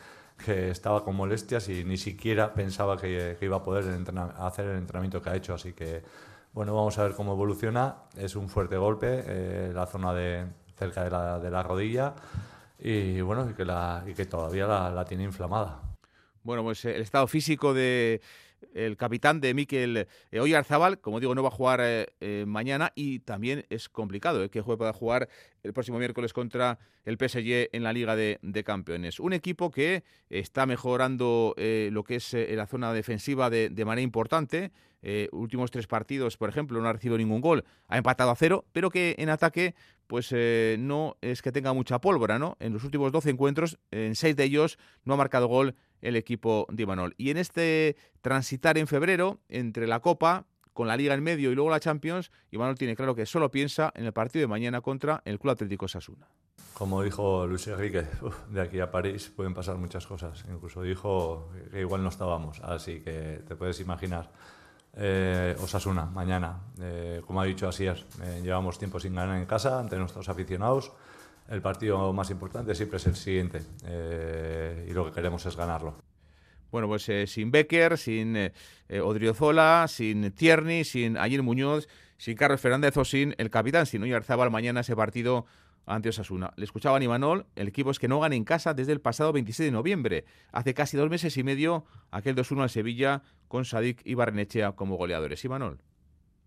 [0.46, 3.84] estaba con molestias y ni siquiera pensaba que, iba a poder
[4.38, 5.54] hacer el entrenamiento que ha hecho.
[5.54, 6.02] Así que,
[6.52, 7.96] bueno, vamos a ver cómo evoluciona.
[8.16, 10.46] Es un fuerte golpe, eh, la zona de
[10.78, 11.04] cerca
[11.40, 12.14] de la, rodilla
[12.78, 15.89] y, bueno, que, todavía la tiene inflamada.
[16.50, 18.20] Bueno, pues eh, el estado físico de
[18.74, 23.64] el capitán de Miquel eh, como digo, no va a jugar eh, mañana y también
[23.70, 25.28] es complicado que juegue pueda jugar
[25.62, 29.20] el próximo miércoles contra el PSG en la Liga de, Campeones.
[29.20, 34.72] Un equipo que está mejorando lo que es la zona defensiva de, de manera importante.
[35.30, 38.90] últimos tres partidos, por ejemplo, no ha recibido ningún gol, ha empatado a cero, pero
[38.90, 40.34] que en ataque pues
[40.78, 42.56] no es que tenga mucha pólvora, ¿no?
[42.58, 46.66] En los últimos 12 encuentros, en seis de ellos no ha marcado gol el equipo
[46.70, 47.14] de Imanol.
[47.18, 51.54] Y en este transitar en febrero entre la Copa, con la Liga en medio y
[51.54, 55.20] luego la Champions, Imanol tiene claro que solo piensa en el partido de mañana contra
[55.24, 56.28] el Club Atlético Sasuna.
[56.74, 58.04] Como dijo Luis Enrique,
[58.50, 60.44] de aquí a París pueden pasar muchas cosas.
[60.50, 64.30] Incluso dijo que igual no estábamos, así que te puedes imaginar.
[64.94, 66.60] eh, Osasuna, mañana.
[66.80, 70.92] Eh, como ha dicho Asier, eh, llevamos tiempo sin ganar en casa ante nuestros aficionados.
[71.50, 75.96] El partido más importante siempre es el siguiente eh, y lo que queremos es ganarlo.
[76.70, 78.52] Bueno, pues eh, sin Becker, sin eh,
[78.88, 84.02] eh, Odriozola, sin Tierney, sin Ayer Muñoz, sin Carlos Fernández o sin el capitán, sin
[84.02, 85.46] Oyarzabal mañana ese partido
[85.86, 86.52] ante Osasuna.
[86.56, 89.66] Le escuchaban Imanol, el equipo es que no gana en casa desde el pasado 26
[89.66, 90.24] de noviembre.
[90.52, 94.96] Hace casi dos meses y medio aquel 2-1 al Sevilla con Sadik y Barrenechea como
[94.96, 95.44] goleadores.
[95.44, 95.78] Imanol.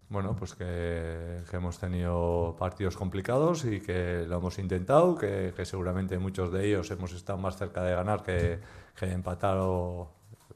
[0.10, 5.66] Bueno, pues que, que hemos tenido partidos complicados y que lo hemos intentado, que, que
[5.66, 8.60] seguramente muchos de ellos hemos estado más cerca de ganar que,
[8.96, 10.12] que de empatar, o,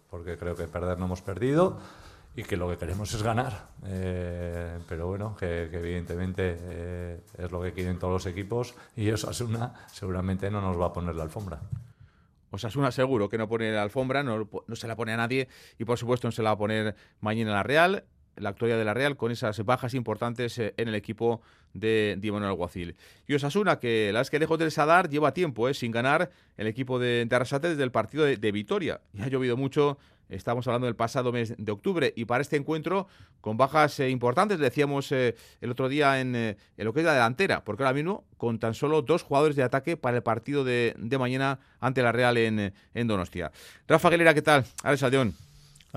[0.09, 1.79] porque creo que perder no hemos perdido
[2.35, 3.67] y que lo que queremos es ganar.
[3.85, 9.09] Eh, pero bueno, que, que evidentemente eh, es lo que quieren todos los equipos y
[9.09, 11.61] Osasuna seguramente no nos va a poner la alfombra.
[12.51, 15.47] Osasuna seguro que no pone la alfombra, no, no se la pone a nadie
[15.79, 18.05] y por supuesto no se la va a poner mañana la Real
[18.37, 21.41] la actualidad de la Real con esas bajas importantes eh, en el equipo
[21.73, 22.95] de Dimon Alguacil.
[23.27, 26.99] Y Osasuna, que la que lejos del Sadar lleva tiempo eh, sin ganar el equipo
[26.99, 29.01] de, de Arrasate desde el partido de, Vitoria.
[29.13, 29.97] Y ha llovido mucho,
[30.29, 33.07] estamos hablando del pasado mes de octubre, y para este encuentro
[33.41, 37.13] con bajas eh, importantes, decíamos eh, el otro día en, en, lo que es la
[37.13, 40.95] delantera, porque ahora mismo con tan solo dos jugadores de ataque para el partido de,
[40.97, 43.51] de mañana ante la Real en, en Donostia.
[43.87, 44.65] Rafa Aguilera, ¿qué tal?
[44.83, 45.46] Alex Aldeón.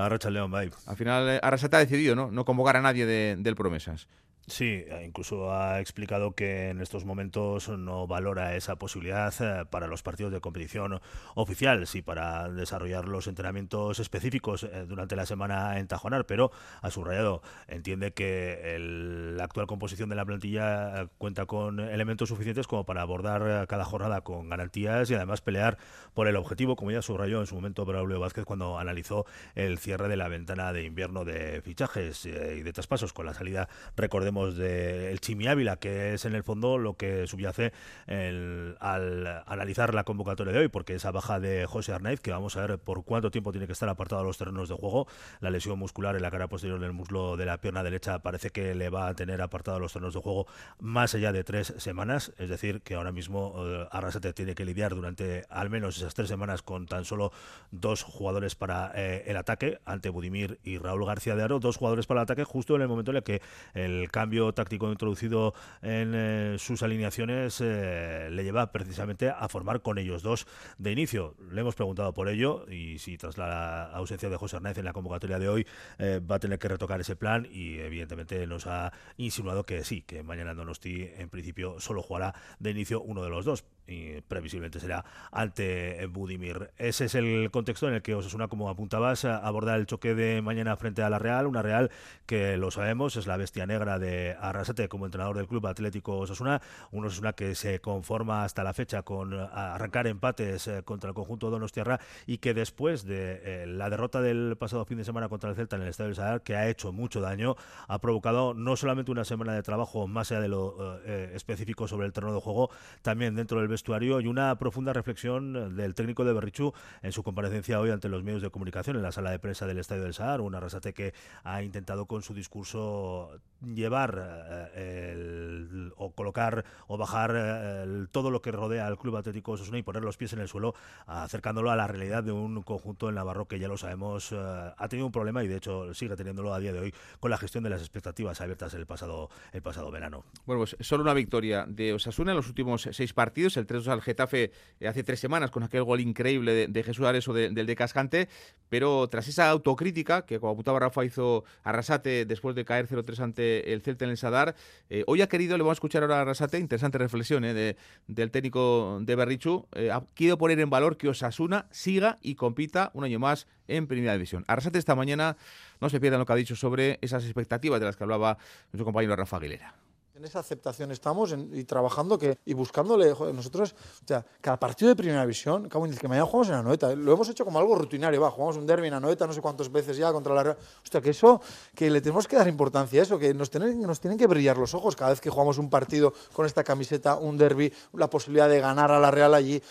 [0.07, 0.71] Arracha León, bye.
[0.87, 2.31] Al final, Arrasate ha decidido ¿no?
[2.31, 4.07] no convocar a nadie de, del Promesas.
[4.47, 10.03] Sí, incluso ha explicado que en estos momentos no valora esa posibilidad eh, para los
[10.03, 11.01] partidos de competición
[11.37, 16.51] oficial, sí para desarrollar los entrenamientos específicos eh, durante la semana en Tajonar, pero
[16.83, 22.31] ha subrayado, entiende que el, la actual composición de la plantilla eh, cuenta con elementos
[22.31, 25.79] suficientes como para abordar cada jornada con garantías y además pelear
[26.13, 30.09] por el objetivo, como ya subrayó en su momento Braulio Vázquez cuando analizó el cierre
[30.09, 34.55] de la ventana de invierno de fichajes y de traspasos con la salida, recordemos, del
[34.57, 37.73] de Chimi Ávila, que es en el fondo lo que subyace
[38.07, 42.57] el, al analizar la convocatoria de hoy, porque esa baja de José Arnaiz, que vamos
[42.57, 45.09] a ver por cuánto tiempo tiene que estar apartado de los terrenos de juego,
[45.41, 48.75] la lesión muscular en la cara posterior del muslo de la pierna derecha parece que
[48.75, 50.47] le va a tener apartado de los terrenos de juego
[50.79, 54.95] más allá de tres semanas, es decir, que ahora mismo uh, Arrasate tiene que lidiar
[54.95, 57.33] durante al menos esas tres semanas con tan solo
[57.73, 62.07] dos jugadores para eh, el ataque, ante Budimir y Raúl García de Aro, dos jugadores
[62.07, 63.43] para el ataque justo en el momento en el que
[63.75, 69.97] el cambio táctico introducido en eh, sus alineaciones eh, le lleva precisamente a formar con
[69.97, 71.37] ellos dos de inicio.
[71.51, 74.93] Le hemos preguntado por ello y si tras la ausencia de José Hernández en la
[74.93, 75.67] convocatoria de hoy
[75.99, 80.03] eh, va a tener que retocar ese plan y evidentemente nos ha insinuado que sí,
[80.03, 84.81] que mañana Donosti en principio solo jugará de inicio uno de los dos y previsiblemente
[84.81, 86.71] será ante Budimir.
[86.79, 90.77] Ese es el contexto en el que Osasuna, como apuntabas, aborda el choque de mañana
[90.77, 91.91] frente a la Real, una Real
[92.27, 96.63] que lo sabemos es la bestia negra de Arrasate como entrenador del Club Atlético Osasuna,
[96.93, 101.51] un Osasuna que se conforma hasta la fecha con arrancar empates eh, contra el conjunto
[101.51, 105.57] Donostiarra y que después de eh, la derrota del pasado fin de semana contra el
[105.57, 107.57] Celta en el Estadio del Sadar, que ha hecho mucho daño,
[107.89, 112.07] ha provocado no solamente una semana de trabajo más allá de lo eh, específico sobre
[112.07, 112.71] el terreno de juego,
[113.03, 117.91] también dentro del y una profunda reflexión del técnico de Berrichu en su comparecencia hoy
[117.91, 120.55] ante los medios de comunicación en la sala de prensa del Estadio del Sadar, un
[120.55, 121.15] Arrasate que
[121.45, 123.41] ha intentado con su discurso
[123.75, 129.53] llevar eh, el, o colocar o bajar eh, todo lo que rodea al Club Atlético
[129.53, 130.75] Osasuna y poner los pies en el suelo,
[131.07, 134.89] acercándolo a la realidad de un conjunto en Navarro que ya lo sabemos eh, ha
[134.89, 137.65] tenido un problema y de hecho sigue teniéndolo a día de hoy con la gestión
[137.65, 140.25] de las expectativas abiertas el pasado el pasado verano.
[140.47, 144.51] Bueno, pues solo una victoria de Osasuna en los últimos seis partidos, 3-2 al Getafe
[144.87, 148.29] hace tres semanas con aquel gol increíble de, Jesús Ares o de, del de Cascante,
[148.69, 153.73] pero tras esa autocrítica que como apuntaba Rafa hizo Arrasate después de caer 0-3 ante
[153.73, 154.55] el Celta en el Sadar,
[154.89, 157.77] eh, hoy ha querido, le vamos a escuchar ahora a Arrasate, interesante reflexión eh, de,
[158.07, 162.91] del técnico de Berrichu, eh, ha querido poner en valor que Osasuna siga y compita
[162.95, 164.45] un año más en Primera División.
[164.49, 165.37] Arrasate esta mañana
[165.81, 168.39] no se pierdan lo que ha dicho sobre esas expectativas de las que hablaba
[168.73, 169.75] nuestro compañero Rafa Aguilera
[170.21, 174.61] en esa aceptación estamos en, y trabajando que, y buscándole, joder, nosotros, o sea, cada
[174.61, 178.21] partido de primera división, que mañana jugamos en Anoeta, lo hemos hecho como algo rutinario,
[178.21, 181.01] va, jugamos un derby en Anoeta no sé cuántas veces ya contra la Real, hostia,
[181.01, 181.41] que eso,
[181.75, 184.59] que le tenemos que dar importancia a eso, que nos tienen, nos tienen que brillar
[184.59, 188.49] los ojos cada vez que jugamos un partido con esta camiseta, un derby, la posibilidad
[188.49, 189.63] de ganar a la Real allí,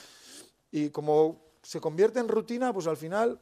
[0.72, 3.40] y como se convierte en rutina, pues al final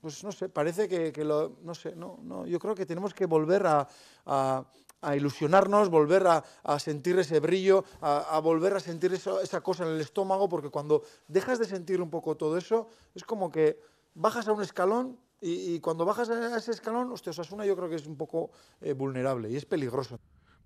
[0.00, 3.12] pues no sé, parece que, que, lo, no sé, no, no, yo creo que tenemos
[3.12, 3.86] que volver a,
[4.24, 4.64] a,
[5.02, 9.90] a ilusionarnos, volver a, a, sentir ese brillo, a, volver a sentir esa cosa en
[9.90, 13.80] el estómago, porque cuando dejas de sentir un poco todo eso, es como que
[14.14, 17.88] bajas a un escalón Y, y cuando bajas a ese escalón, hostia, Osasuna yo creo
[17.88, 18.50] que es un poco
[18.82, 20.18] eh, vulnerable y es peligroso.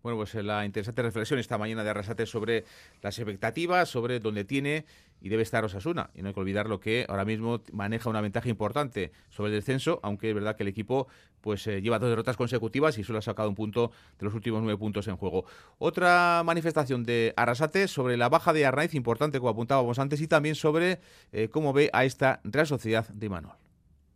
[0.05, 2.67] Bueno, pues eh, la interesante reflexión esta mañana de Arrasate sobre
[3.01, 4.85] las expectativas, sobre dónde tiene
[5.23, 6.11] y debe estar Osasuna.
[6.14, 9.57] Y no hay que olvidar lo que ahora mismo maneja una ventaja importante sobre el
[9.57, 11.09] descenso, aunque es verdad que el equipo
[11.40, 14.61] pues eh, lleva dos derrotas consecutivas y solo ha sacado un punto de los últimos
[14.62, 15.47] nueve puntos en juego.
[15.79, 20.55] Otra manifestación de Arrasate sobre la baja de Arnaiz, importante como apuntábamos antes, y también
[20.55, 21.01] sobre
[21.33, 23.57] eh, cómo ve a esta Real Sociedad de Manuel.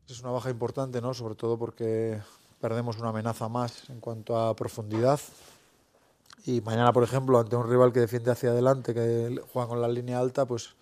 [0.06, 1.14] Es una baja importante, ¿no?
[1.14, 2.20] Sobre todo porque
[2.60, 5.18] perdemos una amenaza más en cuanto a profundidad.
[6.48, 9.88] Y mañana, por ejemplo, ante un rival que defiende hacia adelante, que juega con la
[9.88, 10.76] línea alta, pues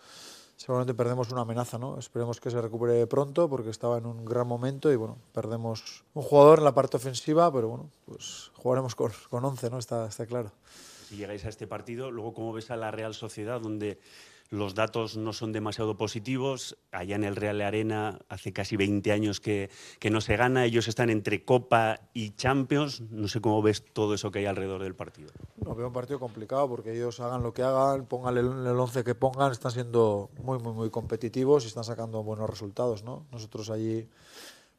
[0.54, 1.98] seguramente perdemos una amenaza, ¿no?
[1.98, 6.22] Esperemos que se recupere pronto porque estaba en un gran momento y bueno, perdemos un
[6.22, 9.78] jugador en la parte ofensiva, pero bueno, pues jugaremos con, con 11, ¿no?
[9.78, 10.52] Está, está claro.
[11.08, 13.98] Si llegáis a este partido, luego cómo ves a la Real Sociedad, donde
[14.50, 16.76] los datos no son demasiado positivos.
[16.92, 20.64] Allá en el Real Arena hace casi 20 años que, que, no se gana.
[20.64, 23.00] Ellos están entre Copa y Champions.
[23.00, 25.30] No sé cómo ves todo eso que hay alrededor del partido.
[25.56, 29.04] No, veo un partido complicado porque ellos hagan lo que hagan, pongan el, el 11
[29.04, 33.02] que pongan, están siendo muy, muy, muy competitivos y están sacando buenos resultados.
[33.02, 33.26] ¿no?
[33.32, 34.08] Nosotros allí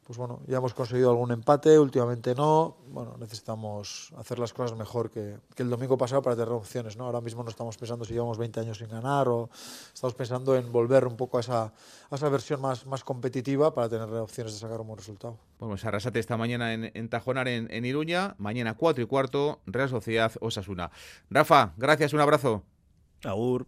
[0.08, 2.78] pues bueno, ya hemos conseguido algún empate, últimamente no.
[2.88, 7.04] Bueno, necesitamos hacer las cosas mejor que, que, el domingo pasado para tener opciones, ¿no?
[7.04, 9.50] Ahora mismo no estamos pensando si llevamos 20 años sin ganar o
[9.94, 11.74] estamos pensando en volver un poco a esa,
[12.10, 15.40] a esa versión más, más competitiva para tener opciones de sacar un buen resultado.
[15.60, 18.36] Bueno, pues arrasate esta mañana en, en Tajonar, en, en Iruña.
[18.38, 20.90] Mañana 4 y cuarto, Real Sociedad Osasuna.
[21.30, 22.64] Rafa, gracias, un abrazo.
[23.26, 23.68] Agur.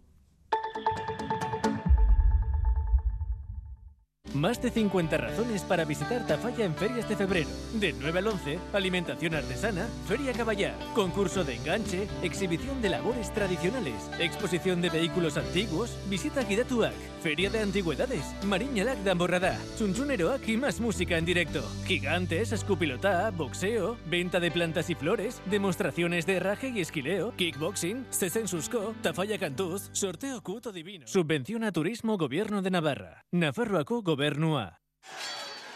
[4.34, 7.48] Más de 50 razones para visitar Tafalla en ferias de febrero.
[7.74, 14.08] Del 9 al 11, alimentación artesana, feria caballar, concurso de enganche, exhibición de labores tradicionales,
[14.20, 20.80] exposición de vehículos antiguos, visita Gidatuak, feria de antigüedades, Mariñalak de Amborradá, Chunchuneroak y más
[20.80, 21.62] música en directo.
[21.84, 28.94] Gigantes, escupilotá, boxeo, venta de plantas y flores, demostraciones de herraje y esquileo, kickboxing, Sesensusco,
[29.02, 31.06] Tafalla Cantuz, sorteo cuto divino.
[31.08, 33.24] Subvención a turismo Gobierno de Navarra.
[33.32, 34.78] Nafarroaco Gobernua.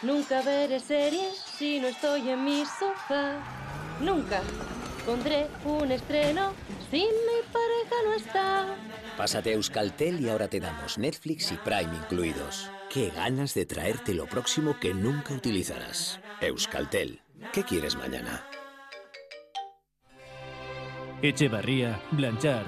[0.03, 3.39] Nunca veré series si no estoy en mi sofá.
[3.99, 4.39] Nunca
[5.03, 6.53] pondré un estreno
[6.91, 8.75] si mi pareja no está.
[9.17, 12.69] Pásate a Euskaltel y ahora te damos Netflix y Prime incluidos.
[12.91, 16.19] Qué ganas de traerte lo próximo que nunca utilizarás.
[16.39, 17.23] Euskaltel.
[17.51, 18.45] ¿Qué quieres mañana?
[21.23, 22.67] Echevarría, Blanchard,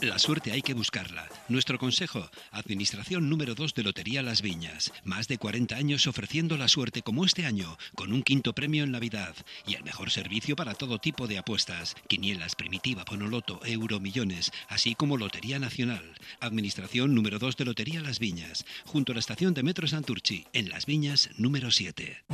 [0.00, 1.28] La suerte hay que buscarla.
[1.48, 4.92] Nuestro consejo, Administración número 2 de Lotería Las Viñas.
[5.02, 8.92] Más de 40 años ofreciendo la suerte como este año, con un quinto premio en
[8.92, 9.34] Navidad
[9.66, 11.96] y el mejor servicio para todo tipo de apuestas.
[12.06, 16.14] Quinielas, primitiva, ponoloto, euro, millones, así como Lotería Nacional.
[16.38, 20.68] Administración número 2 de Lotería Las Viñas, junto a la estación de Metro Santurchi, en
[20.68, 22.24] Las Viñas número 7.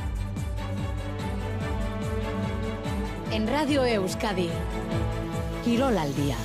[3.32, 4.50] En Radio Euskadi,
[5.64, 6.36] Quirol al día.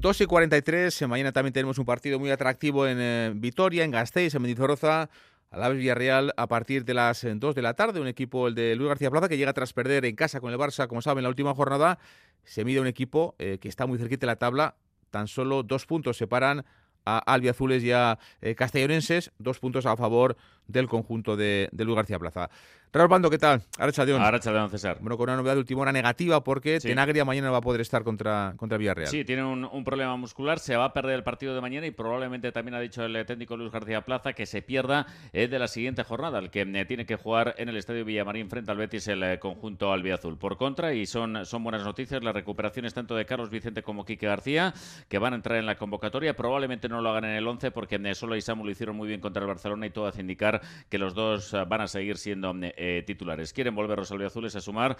[0.00, 4.32] 2 y 43, mañana también tenemos un partido muy atractivo en eh, Vitoria, en Gasteiz,
[4.32, 5.10] en Mendizorroza,
[5.50, 8.00] Alaves Villarreal a partir de las 2 de la tarde.
[8.00, 10.58] Un equipo, el de Luis García Plaza, que llega tras perder en casa con el
[10.58, 11.98] Barça, como saben, en la última jornada.
[12.44, 14.76] Se mide un equipo eh, que está muy cerquita de la tabla.
[15.10, 16.64] Tan solo dos puntos separan
[17.04, 20.36] a albiazules y a eh, castellonenses, dos puntos a favor
[20.68, 22.48] del conjunto de, de Luis García Plaza.
[22.90, 23.62] Raúl Bando, ¿qué tal?
[23.78, 24.22] Arrachaldeón.
[24.22, 24.96] Arrachaldeón, César.
[25.00, 26.88] Bueno, con una novedad de última hora negativa porque sí.
[26.88, 29.08] Tenagria mañana va a poder estar contra, contra Villarreal.
[29.08, 31.90] Sí, tiene un, un, problema muscular, se va a perder el partido de mañana y
[31.90, 35.68] probablemente también ha dicho el técnico Luis García Plaza que se pierda eh, de la
[35.68, 39.06] siguiente jornada, el que eh, tiene que jugar en el Estadio Villamarín frente al Betis
[39.08, 40.38] el eh, conjunto albiazul.
[40.38, 44.26] Por contra, y son, son buenas noticias, las recuperaciones tanto de Carlos Vicente como Quique
[44.26, 44.72] García,
[45.08, 48.00] que van a entrar en la convocatoria, probablemente no lo hagan en el 11 porque
[48.02, 50.57] eh, solo y Samu lo hicieron muy bien contra el Barcelona y todo hace indicar
[50.88, 54.60] que los dos eh, van a seguir siendo eh, titulares quieren volver los albiazules a
[54.60, 54.96] sumar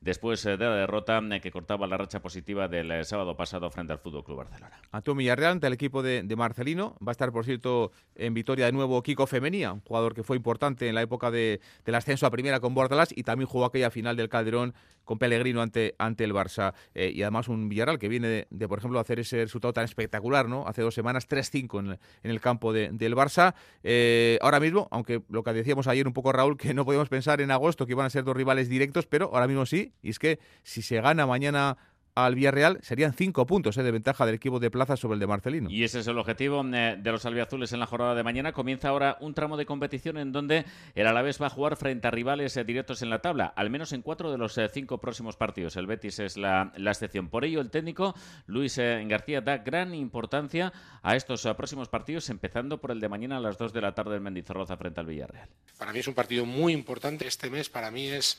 [0.00, 4.24] después de la derrota que cortaba la racha positiva del sábado pasado frente al Fútbol
[4.24, 4.80] Club Barcelona.
[4.90, 8.66] Ante Villarreal, ante el equipo de, de, Marcelino, va a estar, por cierto, en Vitoria
[8.66, 12.26] de nuevo Kiko Femenía, un jugador que fue importante en la época de, del ascenso
[12.26, 16.24] a primera con Bordalas y también jugó aquella final del Calderón con Pellegrino ante, ante
[16.24, 16.74] el Barça.
[16.94, 19.84] Eh, y además un Villarreal que viene de, de, por ejemplo, hacer ese resultado tan
[19.84, 20.66] espectacular, ¿no?
[20.66, 23.54] Hace dos semanas, 3-5 en, en, el campo de, del Barça.
[23.82, 27.40] Eh, ahora mismo, aunque lo que decíamos ayer un poco, Raúl, que no podíamos pensar
[27.40, 29.92] en agosto que iban a ser dos rivales directos, pero ahora mismo sí.
[30.02, 31.76] Y es que si se gana mañana
[32.14, 35.26] al Villarreal serían cinco puntos eh, de ventaja del equipo de Plaza sobre el de
[35.26, 35.70] Marcelino.
[35.70, 38.52] Y ese es el objetivo eh, de los albiazules en la jornada de mañana.
[38.52, 42.10] Comienza ahora un tramo de competición en donde el Alavés va a jugar frente a
[42.10, 45.76] rivales eh, directos en la tabla, al menos en cuatro de los cinco próximos partidos.
[45.76, 47.28] El Betis es la, la excepción.
[47.28, 48.14] Por ello, el técnico
[48.46, 50.72] Luis García da gran importancia
[51.02, 54.16] a estos próximos partidos, empezando por el de mañana a las dos de la tarde
[54.16, 55.48] en Mendizorroza frente al Villarreal.
[55.78, 57.26] Para mí es un partido muy importante.
[57.26, 58.38] Este mes para mí es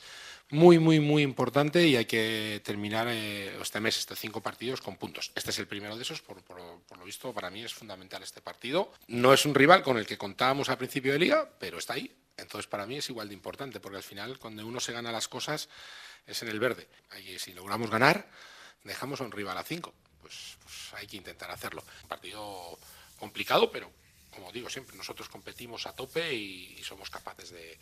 [0.50, 4.96] muy, muy, muy importante y hay que terminar eh, este mes, estos cinco partidos, con
[4.96, 5.32] puntos.
[5.34, 8.92] Este es el primero de esos, por, lo visto, para mí es fundamental este partido.
[9.08, 12.14] No es un rival con el que contábamos al principio de liga, pero está ahí.
[12.36, 15.28] Entonces, para mí es igual de importante, porque al final, cuando uno se gana las
[15.28, 15.68] cosas,
[16.26, 16.88] es en el verde.
[17.10, 18.28] Ahí, si logramos ganar,
[18.82, 19.94] dejamos a un rival a cinco.
[20.20, 21.84] Pues, pues hay que intentar hacerlo.
[22.08, 22.78] Partido
[23.18, 23.90] complicado, pero
[24.34, 27.78] como digo siempre, nosotros competimos a tope y, somos capaces de,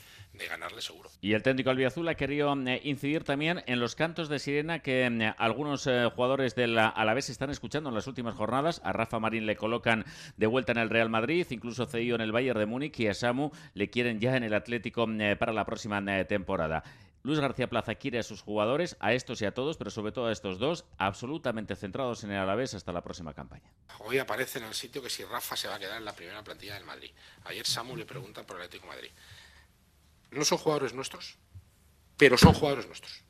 [0.48, 1.10] ganarle seguro.
[1.20, 5.06] Y el técnico albiazul ha querido eh, incidir también en los cantos de sirena que
[5.06, 8.80] eh, algunos eh, jugadores del Alavés están escuchando en las últimas jornadas.
[8.84, 10.04] A Rafa Marín le colocan
[10.36, 13.14] de vuelta en el Real Madrid, incluso Ceillo en el Bayern de Múnich y a
[13.14, 15.06] Samu le quieren ya en el Atlético
[15.38, 16.82] para la próxima temporada.
[17.24, 20.26] Luis García Plaza quiere a sus jugadores, a estos y a todos, pero sobre todo
[20.26, 23.72] a estos dos, absolutamente centrados en el Alavés hasta la próxima campaña.
[24.00, 26.42] Hoy aparece en el sitio que si Rafa se va a quedar en la primera
[26.42, 27.12] plantilla del Madrid.
[27.44, 29.10] Ayer Samu le pregunta por el Atlético Madrid.
[30.32, 31.36] No son jugadores nuestros,
[32.16, 33.22] pero son jugadores nuestros.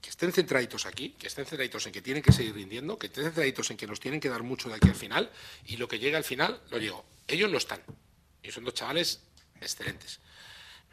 [0.00, 3.24] Que estén centraditos aquí, que estén centraditos en que tienen que seguir rindiendo, que estén
[3.24, 5.30] centraditos en que nos tienen que dar mucho de aquí al final,
[5.66, 7.80] y lo que llega al final, lo digo, ellos no están.
[8.42, 9.22] Y son dos chavales
[9.60, 10.18] excelentes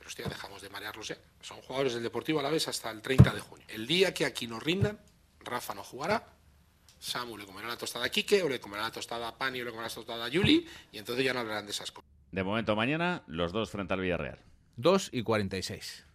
[0.10, 1.18] hostia, dejamos de marearlos ya.
[1.42, 3.66] Son jugadores del Deportivo a la vez hasta el 30 de junio.
[3.70, 5.00] El día que aquí nos rindan,
[5.40, 6.26] Rafa no jugará,
[7.00, 9.66] Samu le comerá la tostada a Quique, o le comerá la tostada a Pani, o
[9.66, 12.10] le comerá la tostada a Yuli, y entonces ya no hablarán de esas cosas.
[12.32, 14.40] De momento mañana, los dos frente al Villarreal.
[14.78, 16.06] 2 y 46.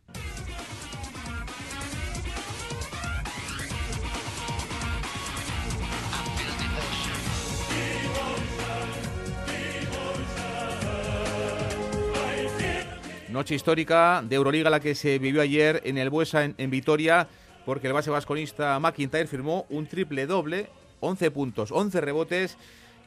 [13.35, 17.27] Noche histórica de Euroliga la que se vivió ayer en el Buesa en, Vitoria
[17.67, 20.69] porque el base vasconista McIntyre firmó un triple doble,
[21.01, 22.57] 11 puntos, 11 rebotes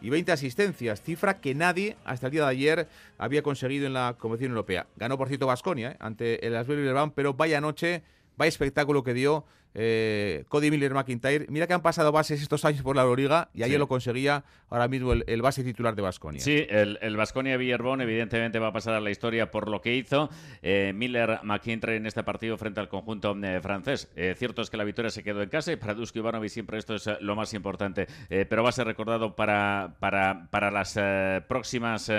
[0.01, 4.17] y 20 asistencias, cifra que nadie hasta el día de ayer había conseguido en la
[4.19, 4.87] competición europea.
[4.97, 8.03] Ganó por cierto Vasconia eh, ante el Asbel pero vaya noche,
[8.35, 9.45] vaya espectáculo que dio
[9.79, 11.45] eh, Cody Miller McIntyre.
[11.49, 14.87] Mira que han pasado bases estos años por la Euroliga y ayer lo conseguía ahora
[14.87, 16.41] mismo el, base titular de Basconia.
[16.41, 20.31] Sí, el Basconia Villerbón evidentemente va a pasar a la historia por lo que hizo
[20.63, 24.09] eh, Miller McIntyre en este partido frente al conjunto eh, francés.
[24.35, 26.95] cierto es que la victoria se quedó en casa y para Dusko Ivanovic siempre esto
[26.95, 28.07] es lo más importante,
[28.49, 30.97] pero va a ser recordado para, para, para las
[31.47, 32.11] próximas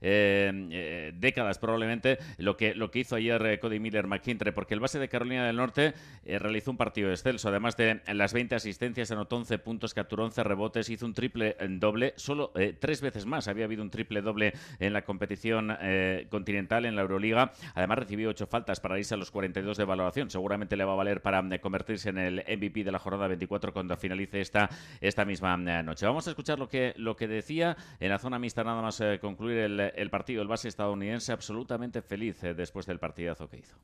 [0.00, 5.08] décadas probablemente lo que, lo que hizo ayer Cody Miller McIntyre, porque el base de
[5.08, 5.94] Carolina del Norte
[6.26, 7.48] realizó un partido excelso.
[7.48, 12.14] Además de las 20 asistencias, anotó 11 puntos, capturó 11 rebotes, hizo un triple doble,
[12.16, 16.84] solo eh, tres veces más había habido un triple doble en la competición eh, continental,
[16.86, 17.52] en la Euroliga.
[17.74, 20.30] Además recibió 8 faltas para irse a los 42 de valoración.
[20.30, 23.72] Seguramente le va a valer para eh, convertirse en el MVP de la jornada 24
[23.72, 24.68] cuando finalice esta,
[25.00, 26.06] esta misma noche.
[26.06, 29.58] Vamos a escuchar lo que, lo que decía en la zona mixta nada más concluir
[29.58, 30.42] el, el, partido.
[30.42, 33.76] El base estadounidense absolutamente feliz después del partidazo que hizo.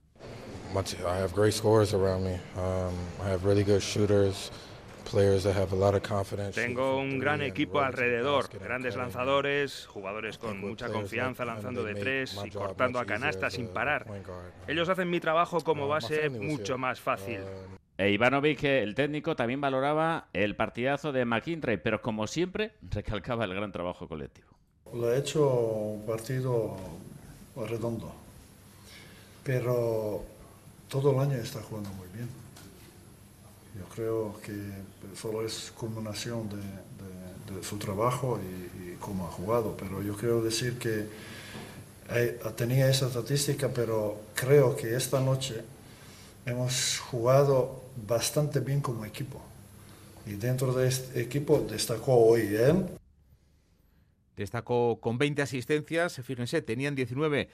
[0.75, 2.41] I have great scores around me.
[2.57, 4.51] Um, I have really good shooters.
[6.55, 12.51] Tengo un gran equipo alrededor, grandes lanzadores, jugadores con mucha confianza lanzando de tres y
[12.51, 14.07] cortando a canasta sin parar.
[14.67, 17.41] Ellos hacen mi trabajo como base mucho más fácil.
[17.99, 23.55] E Ivanovic, el técnico, también valoraba el partidazo de McIntyre, pero como siempre recalcaba el
[23.55, 24.49] gran trabajo colectivo.
[24.95, 26.77] Lo he hecho un partido
[27.55, 28.15] redondo,
[29.45, 30.25] pero
[30.89, 32.42] todo el año está jugando muy bien.
[33.79, 34.53] Yo creo que
[35.17, 41.09] solo es culminación de, su trabajo y, cómo ha jugado, pero yo quiero decir que
[42.57, 45.63] tenía esa estadística, pero creo que esta noche
[46.47, 49.43] hemos jugado bastante bien como equipo.
[50.25, 52.87] Y dentro de este equipo destacó hoy él.
[54.37, 57.49] Destacó con 20 asistencias, fíjense, tenían 19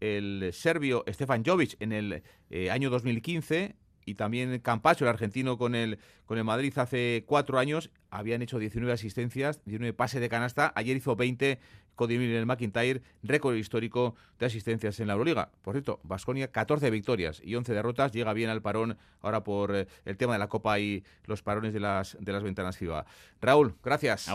[0.00, 3.74] el serbio Stefan Jovic en el eh, año 2015
[4.04, 8.58] y también Campacho, el argentino con el, con el Madrid hace cuatro años, habían hecho
[8.58, 11.58] 19 asistencias, 19 pases de canasta, ayer hizo 20
[12.00, 15.50] Cody el McIntyre, récord histórico de asistencias en la Euroliga.
[15.60, 19.86] Por cierto, Vasconia 14 victorias y 11 derrotas, llega bien al parón ahora por eh,
[20.06, 23.04] el tema de la Copa y los parones de las, de las ventanas FIBA.
[23.42, 24.28] Raúl, gracias.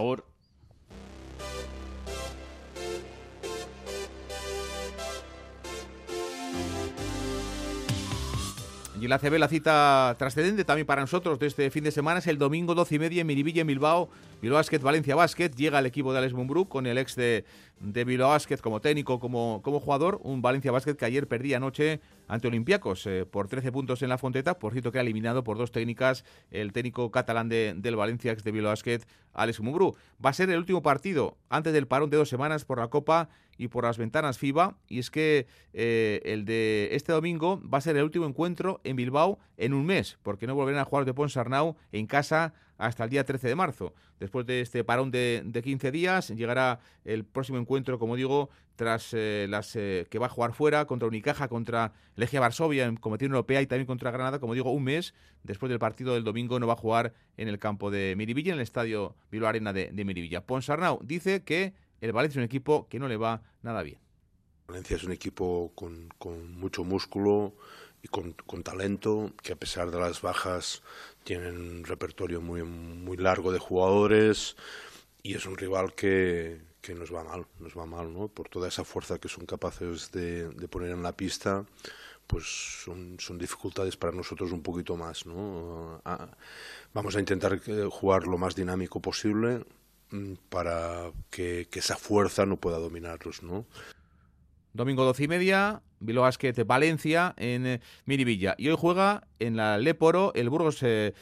[9.06, 12.26] Y la CB, la cita trascendente también para nosotros de este fin de semana es
[12.26, 14.10] el domingo 12 y media en Miribilla, en Bilbao.
[14.42, 15.50] Bilbao Basket, Valencia Basket.
[15.50, 17.46] Llega el equipo de Alex Mumbrú con el ex de,
[17.80, 20.20] de Bilbao Basket como técnico, como, como jugador.
[20.24, 24.18] Un Valencia Basket que ayer perdía anoche ante Olympiacos eh, por 13 puntos en la
[24.18, 24.60] Fonteta.
[24.60, 28.44] Por cierto, que ha eliminado por dos técnicas el técnico catalán de, del Valencia, ex
[28.44, 29.02] de Bilbao Basket,
[29.34, 29.96] Alex Mumbrú.
[30.24, 33.30] Va a ser el último partido antes del parón de dos semanas por la Copa
[33.58, 34.78] y por las ventanas FIBA.
[34.88, 38.96] Y es que eh, el de este domingo va a ser el último encuentro en
[38.96, 43.10] Bilbao en un mes, porque no volverán a jugar de Ponsarnau en casa hasta el
[43.10, 43.94] día 13 de marzo.
[44.20, 49.14] Después de este parón de, de 15 días, llegará el próximo encuentro, como digo, tras
[49.14, 53.32] eh, las eh, que va a jugar fuera contra Unicaja, contra Legia Varsovia en competición
[53.32, 55.14] europea y también contra Granada, como digo, un mes
[55.44, 58.60] después del partido del domingo no va a jugar en el campo de Miribilla, en
[58.60, 60.46] el estadio Bilbao Arena de, de Miribilla.
[60.46, 64.00] Ponsarnau dice que el Valencia es un equipo que no le va nada bien.
[64.68, 67.54] Valencia es un equipo con, con mucho músculo
[68.06, 70.84] y con, con, talento, que a pesar de las bajas
[71.24, 74.56] tienen un repertorio muy, muy largo de jugadores
[75.24, 78.28] y es un rival que, que nos va mal, nos va mal, ¿no?
[78.28, 81.66] Por toda esa fuerza que son capaces de, de poner en la pista,
[82.28, 82.46] pues
[82.84, 86.00] son, son, dificultades para nosotros un poquito más, ¿no?
[86.06, 86.30] Ah,
[86.94, 89.66] vamos a intentar eh, jugar lo más dinámico posible,
[90.12, 93.66] Mm, para que, que, esa fuerza no pueda dominarlos, ¿no?
[94.76, 96.30] Domingo 12 y media, Bilbao
[96.66, 98.56] Valencia en eh, Miribilla.
[98.58, 101.14] Y hoy juega en la Leporo el Burgos eh,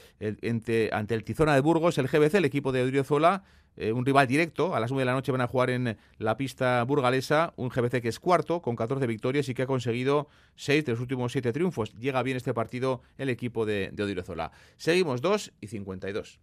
[0.41, 3.43] ante, el Tizona de Burgos, el GBC, el equipo de Odriozola,
[3.77, 4.73] eh, un rival directo.
[4.73, 8.01] A las 9 de la noche van a jugar en la pista burgalesa, un GBC
[8.01, 11.53] que es cuarto, con 14 victorias y que ha conseguido 6 de los últimos 7
[11.53, 11.93] triunfos.
[11.93, 14.51] Llega bien este partido el equipo de, de Odriozola.
[14.77, 16.39] Seguimos 2 y 52.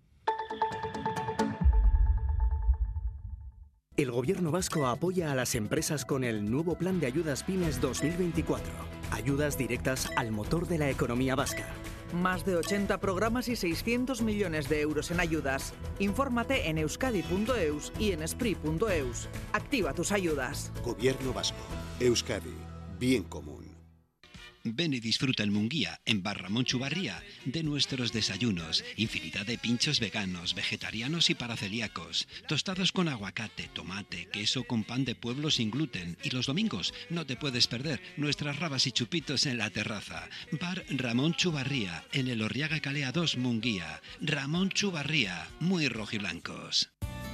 [4.00, 8.72] El gobierno vasco apoya a las empresas con el nuevo Plan de Ayudas Pymes 2024.
[9.10, 11.66] Ayudas directas al motor de la economía vasca.
[12.14, 15.74] Más de 80 programas y 600 millones de euros en ayudas.
[15.98, 19.28] Infórmate en euskadi.eus y en espri.eus.
[19.52, 20.72] Activa tus ayudas.
[20.82, 21.58] Gobierno vasco.
[22.00, 22.56] Euskadi.
[22.98, 23.59] Bien común.
[24.64, 30.54] Ven y disfruta en Munguía, en Barramón Chubarría, de nuestros desayunos, infinidad de pinchos veganos,
[30.54, 36.30] vegetarianos y paracelíacos, tostados con aguacate, tomate, queso con pan de pueblo sin gluten y
[36.30, 40.28] los domingos no te puedes perder nuestras rabas y chupitos en la terraza.
[40.60, 44.00] Bar Ramón Chubarría, en el Orriaga Calea 2 Munguía.
[44.20, 46.90] Ramón Chubarría, muy rojiblancos.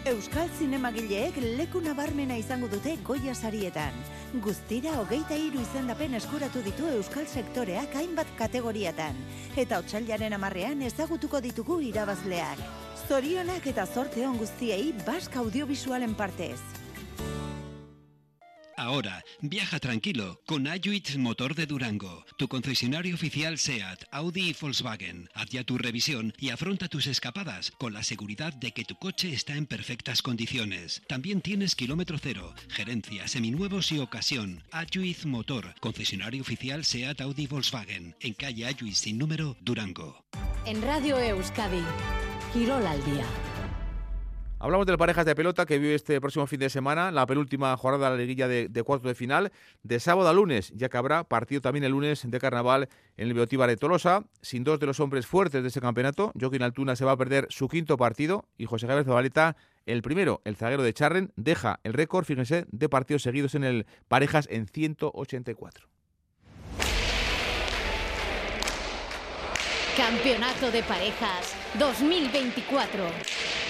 [0.07, 3.97] Euskal Zinemagileek leku nabarmena izango dute Goya sarietan.
[4.45, 9.19] Guztira hogeita hiru izendapen eskuratu ditu Euskal sektoreak hainbat kategoriatan.
[9.59, 12.63] Eta otxailaren amarrean ezagutuko ditugu irabazleak.
[13.09, 16.86] Zorionak eta zorte on guztiei Bask Audiovisualen partez.
[18.77, 25.31] Ahora, viaja tranquilo con Ayuit Motor de Durango, tu concesionario oficial SEAT, Audi y Volkswagen.
[25.35, 29.33] Haz ya tu revisión y afronta tus escapadas con la seguridad de que tu coche
[29.33, 31.03] está en perfectas condiciones.
[31.09, 34.63] También tienes kilómetro cero, gerencia, seminuevos y ocasión.
[34.73, 40.27] Ayuit Motor, concesionario oficial SEAT, Audi y Volkswagen, en calle Ayuit sin número, Durango.
[40.67, 41.83] En Radio Euskadi,
[42.53, 43.25] Quirol al día.
[44.59, 47.77] Hablamos de las parejas de pelota que vive este próximo fin de semana, la penúltima
[47.77, 49.53] jornada de la liguilla de, cuartos de final,
[49.83, 52.89] de sábado a lunes, ya que habrá partido también el lunes de carnaval
[53.19, 56.33] en el Beotíbar de Tolosa, sin dos de los hombres fuertes de ese campeonato.
[56.41, 60.41] Joaquín Altuna se va a perder su quinto partido y José Javier Zabaleta el primero.
[60.47, 64.69] El zaguero de Charren deja el récord, fíjense, de partidos seguidos en el parejas en
[64.69, 65.87] 184.
[69.99, 73.66] Campeonato de Parejas 2024.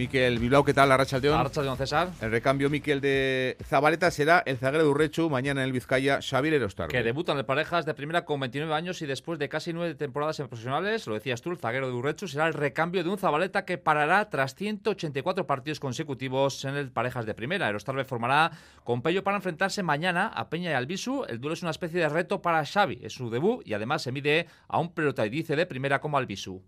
[0.00, 0.88] Miquel Bilbao, ¿qué tal?
[0.88, 1.38] La racha Aldeón.
[1.38, 2.08] Arrachaldeón, César.
[2.22, 6.54] El recambio, Miquel, de Zabaleta será el zaguero de Urrechu, mañana en el Vizcaya, Xavier
[6.54, 6.88] Erostar.
[6.88, 10.40] Que debutan de parejas de primera con 29 años y después de casi nueve temporadas
[10.40, 13.66] en profesionales, lo decías tú, el zaguero de Urrechu será el recambio de un Zabaleta
[13.66, 17.68] que parará tras 184 partidos consecutivos en el parejas de primera.
[17.68, 18.52] Erostarbe formará
[18.84, 21.26] con Pello para enfrentarse mañana a Peña y Albisu.
[21.28, 24.12] El duelo es una especie de reto para Xavi, es su debut y además se
[24.12, 26.64] mide a un pelotadice de primera como Albisu.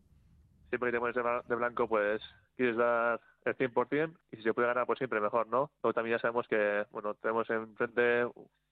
[0.69, 1.17] Siempre que te pones
[1.49, 2.21] de blanco, pues
[2.57, 5.71] quieres dar el 100% y si se puede ganar pues siempre mejor, ¿no?
[5.81, 8.27] Pero también ya sabemos que, bueno, tenemos enfrente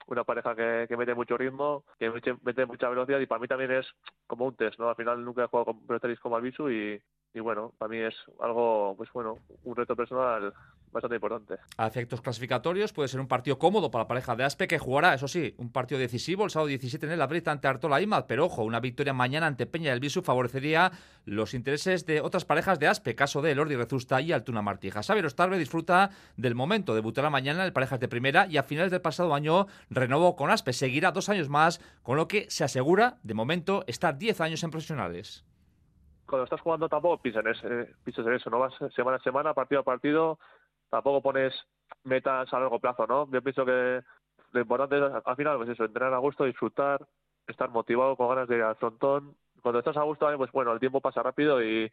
[0.06, 3.72] una pareja que, que mete mucho ritmo, que mete, mucha velocidad y para mí también
[3.72, 3.86] es
[4.26, 4.88] como un test, ¿no?
[4.88, 7.00] Al final nunca he jugado con pelotaris como Albisu y,
[7.34, 10.52] y bueno, para mí es algo, pues bueno, un reto personal
[10.92, 11.54] bastante importante.
[11.76, 15.14] A efectos clasificatorios puede ser un partido cómodo para la pareja de Aspe que jugará,
[15.14, 18.46] eso sí, un partido decisivo el sábado 17 en el Abril ante Artola Imad, pero
[18.46, 20.90] ojo, una victoria mañana ante Peña del Visu favorecería
[21.24, 25.02] los intereses de otras parejas de Aspe, caso de Lordi Rezusta y Altuna Martija.
[25.02, 29.00] Xavier Ostarbe disfruta del momento, debutará mañana en parejas de primera y a finales del
[29.00, 33.34] pasado año renovó con Aspe, seguirá dos años más, con lo que se asegura de
[33.34, 35.44] momento estar 10 años en profesionales
[36.30, 39.84] cuando estás jugando tampoco piensas en, en eso, no vas semana a semana, partido a
[39.84, 40.38] partido,
[40.90, 41.54] tampoco pones
[42.04, 43.30] metas a largo plazo, ¿no?
[43.30, 44.02] Yo pienso que
[44.52, 47.06] lo importante es al final pues eso, entrenar a gusto, disfrutar,
[47.46, 49.36] estar motivado con ganas de ir al frontón.
[49.62, 51.90] Cuando estás a gusto, pues bueno, el tiempo pasa rápido y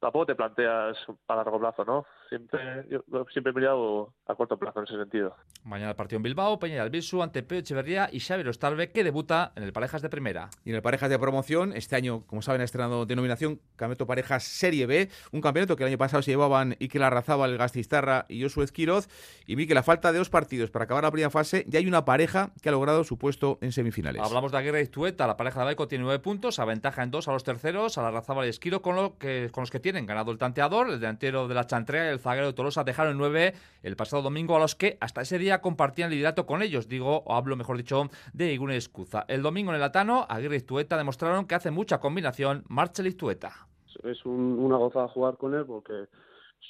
[0.00, 0.96] tampoco te planteas
[1.26, 2.06] a largo plazo, ¿no?
[2.28, 5.34] Siempre, yo siempre he mirado a corto plazo en ese sentido.
[5.64, 9.52] Mañana el partido en Bilbao, Peña Albisu ante Peo Echeverría y Xavier Ostalve, que debuta
[9.56, 10.50] en el Parejas de Primera.
[10.64, 14.44] Y en el Parejas de Promoción, este año, como saben, ha estrenado denominación Campeonato Parejas
[14.44, 18.42] Serie B, un campeonato que el año pasado se llevaban Iker Arrazábal, el Gastistarra y
[18.42, 19.08] Josué Esquiroz,
[19.46, 21.86] y vi que la falta de dos partidos para acabar la primera fase, ya hay
[21.86, 24.22] una pareja que ha logrado su puesto en semifinales.
[24.22, 27.28] Hablamos de Aguirre y Tueta, la pareja de Baico tiene nueve puntos, aventaja en dos
[27.28, 30.04] a los terceros, a la Arrazábal y Esquiro, con, lo que, con los que tienen
[30.04, 33.54] ganado el tanteador, el delantero de la Chantrea y el zaguero de Tolosa dejaron 9
[33.82, 37.34] el pasado domingo a los que hasta ese día compartían liderato con ellos, digo, o
[37.34, 39.24] hablo mejor dicho, de Igune Escuza.
[39.28, 43.14] El domingo en el Atano, Aguirre y Tueta demostraron que hace mucha combinación Marchel y
[43.14, 43.66] Tueta.
[44.04, 46.04] Es una gozada jugar con él porque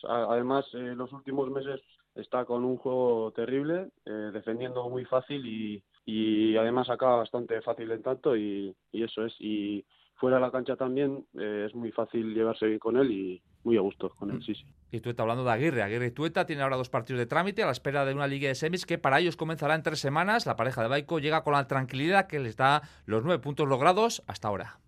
[0.04, 1.80] además en los últimos meses
[2.14, 7.90] está con un juego terrible, eh, defendiendo muy fácil y, y además acaba bastante fácil
[7.90, 9.34] en tanto y, y eso es.
[9.40, 9.84] Y
[10.18, 13.76] fuera de la cancha también eh, es muy fácil llevarse bien con él y muy
[13.76, 14.42] a gusto con él, mm.
[14.42, 14.64] sí, sí.
[14.90, 15.82] Y Tueta hablando de Aguirre.
[15.82, 18.48] Aguirre y Tueta tiene ahora dos partidos de trámite a la espera de una liga
[18.48, 20.46] de semis que para ellos comenzará en tres semanas.
[20.46, 24.22] La pareja de Baico llega con la tranquilidad que les da los nueve puntos logrados
[24.26, 24.78] hasta ahora.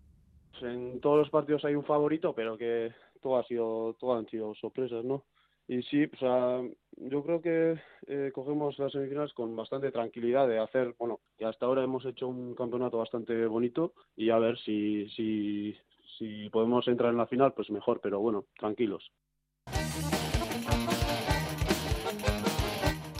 [0.62, 4.54] En todos los partidos hay un favorito, pero que todo ha sido, todo han sido
[4.54, 5.24] sorpresas, ¿no?
[5.68, 6.60] Y sí, o sea,
[7.08, 11.82] yo creo que eh, cogemos las semifinales con bastante tranquilidad de hacer, bueno, hasta ahora
[11.82, 15.76] hemos hecho un campeonato bastante bonito y a ver si, si,
[16.18, 19.10] si podemos entrar en la final, pues mejor, pero bueno, tranquilos.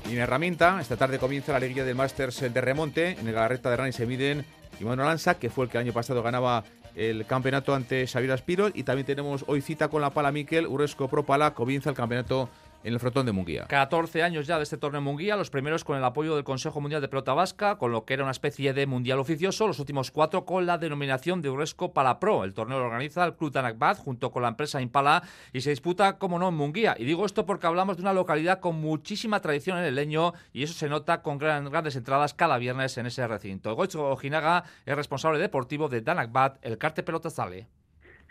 [0.09, 3.13] Y en herramienta, esta tarde comienza la liguilla del Masters de remonte.
[3.13, 4.45] En el Galarreta de Rani se miden
[4.81, 6.65] Iván Lanza, que fue el que el año pasado ganaba
[6.97, 8.71] el campeonato ante Xavier Aspiro.
[8.75, 12.49] Y también tenemos hoy cita con la Pala Miquel, Uresco Pro Pala, comienza el campeonato
[12.83, 13.67] en el frontón de Munguía.
[13.69, 16.81] 14 años ya de este torneo en Munguía, los primeros con el apoyo del Consejo
[16.81, 20.11] Mundial de Pelota Vasca, con lo que era una especie de mundial oficioso, los últimos
[20.11, 22.45] cuatro con la denominación de Uresco Pala Pro.
[22.45, 25.23] El torneo lo organiza el Club Tanakbat junto con la empresa Impala
[25.53, 26.95] y se disputa, como no, en Munguía.
[26.99, 30.63] Y digo esto porque hablamos de una localidad con muchísima tradición en el leño y
[30.63, 33.75] eso se nota con grandes entradas cada viernes en ese recinto.
[33.75, 37.67] Goicho Ojinaga es responsable deportivo de Tanakbat, el Carte Pelota Sale.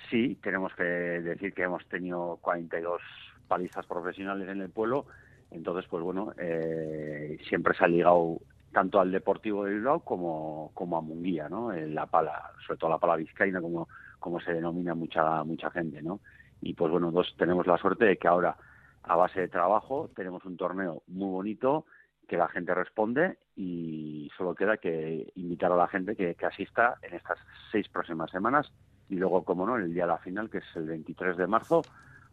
[0.09, 3.01] Sí, tenemos que decir que hemos tenido 42
[3.49, 5.07] palizas profesionales en el pueblo.
[5.51, 8.39] Entonces, pues bueno, eh, siempre se ha ligado
[8.71, 11.73] tanto al Deportivo de Bilbao como, como a Munguía, ¿no?
[11.73, 13.89] En la pala, sobre todo la pala vizcaína, como,
[14.19, 16.21] como se denomina mucha, mucha gente, ¿no?
[16.61, 18.55] Y pues bueno, dos, tenemos la suerte de que ahora,
[19.03, 21.85] a base de trabajo, tenemos un torneo muy bonito,
[22.27, 27.15] que la gente responde y solo queda que invitar a la gente que, asista en
[27.15, 27.39] estas
[27.71, 28.71] seis próximas semanas
[29.09, 31.81] y luego, como no, el día de la final, que es el 23 de marzo,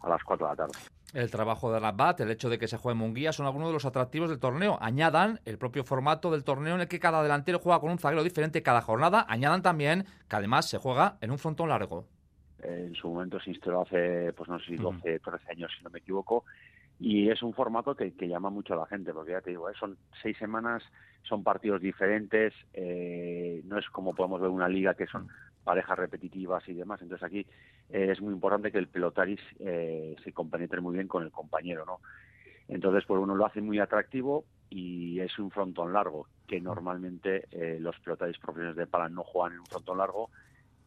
[0.00, 0.95] a las 4 de la tarde.
[1.16, 3.72] El trabajo de Rabat, el hecho de que se juegue en Munguía son algunos de
[3.72, 4.76] los atractivos del torneo.
[4.82, 8.22] Añadan el propio formato del torneo en el que cada delantero juega con un zaguero
[8.22, 9.24] diferente cada jornada.
[9.26, 12.04] Añadan también que además se juega en un frontón largo.
[12.62, 15.88] En su momento se instaló hace, pues no sé si 12, 13 años, si no
[15.88, 16.44] me equivoco,
[17.00, 19.74] y es un formato que, llama mucho a la gente, porque ya te digo, ¿eh?
[19.80, 20.82] son seis semanas,
[21.22, 25.28] son partidos diferentes, eh, no es como podemos ver una liga que son
[25.66, 27.02] parejas repetitivas y demás.
[27.02, 27.40] Entonces aquí
[27.90, 31.84] eh, es muy importante que el pelotaris eh, se compenetre muy bien con el compañero,
[31.84, 31.98] ¿no?
[32.68, 37.78] Entonces, pues uno lo hace muy atractivo y es un frontón largo, que normalmente eh,
[37.80, 40.30] los pelotaris profesionales de pala no juegan en un frontón largo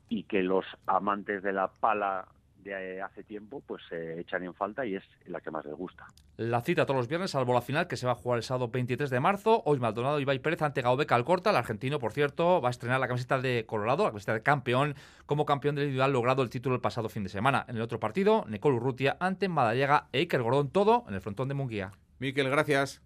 [0.08, 2.28] y que los amantes de la pala
[2.64, 6.06] de hace tiempo, pues se echan en falta y es la que más les gusta.
[6.38, 8.70] La cita todos los viernes, salvo la final que se va a jugar el sábado
[8.70, 9.62] 23 de marzo.
[9.66, 11.50] Hoy Maldonado y Ibai Pérez ante Gaubeca Alcorta.
[11.50, 14.96] El argentino, por cierto, va a estrenar la camiseta de Colorado, la camiseta de campeón,
[15.26, 17.66] como campeón del individual logrado el título el pasado fin de semana.
[17.68, 21.48] En el otro partido, Nicole Urrutia ante Madallega e Iker Gordón, todo en el frontón
[21.48, 21.92] de Munguía.
[22.20, 23.02] Miquel, gracias.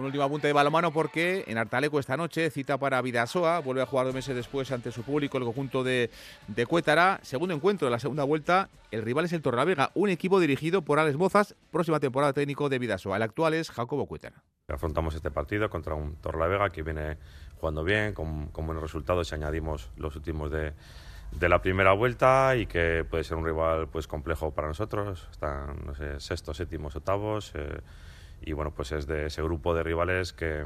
[0.00, 3.86] Un último apunte de balomano porque en Artaleco esta noche cita para Vidasoa, vuelve a
[3.86, 6.08] jugar dos meses después ante su público el conjunto de,
[6.48, 7.20] de Cuétara.
[7.22, 10.98] Segundo encuentro de la segunda vuelta, el rival es el Torrelavega, un equipo dirigido por
[10.98, 13.18] Alex Bozas, próxima temporada técnico de Vidasoa.
[13.18, 14.42] El actual es Jacobo Cuétara.
[14.68, 17.18] Afrontamos este partido contra un Torrelavega que viene
[17.60, 20.72] jugando bien, con, buenos resultados y añadimos los últimos de,
[21.32, 25.28] de la primera vuelta y que puede ser un rival pues complejo para nosotros.
[25.30, 27.52] Están, no sé, sextos, séptimos, octavos.
[27.54, 27.80] Eh,
[28.40, 30.64] y bueno, pues es de ese grupo de rivales que,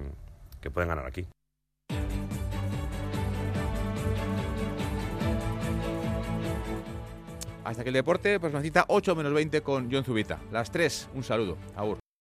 [0.61, 1.27] que pueden ganar aquí.
[7.65, 10.39] Hasta que el deporte, pues nos cita 8 menos 20 con John Zubita.
[10.53, 11.57] Las 3, un saludo.
[11.75, 12.04] Aur.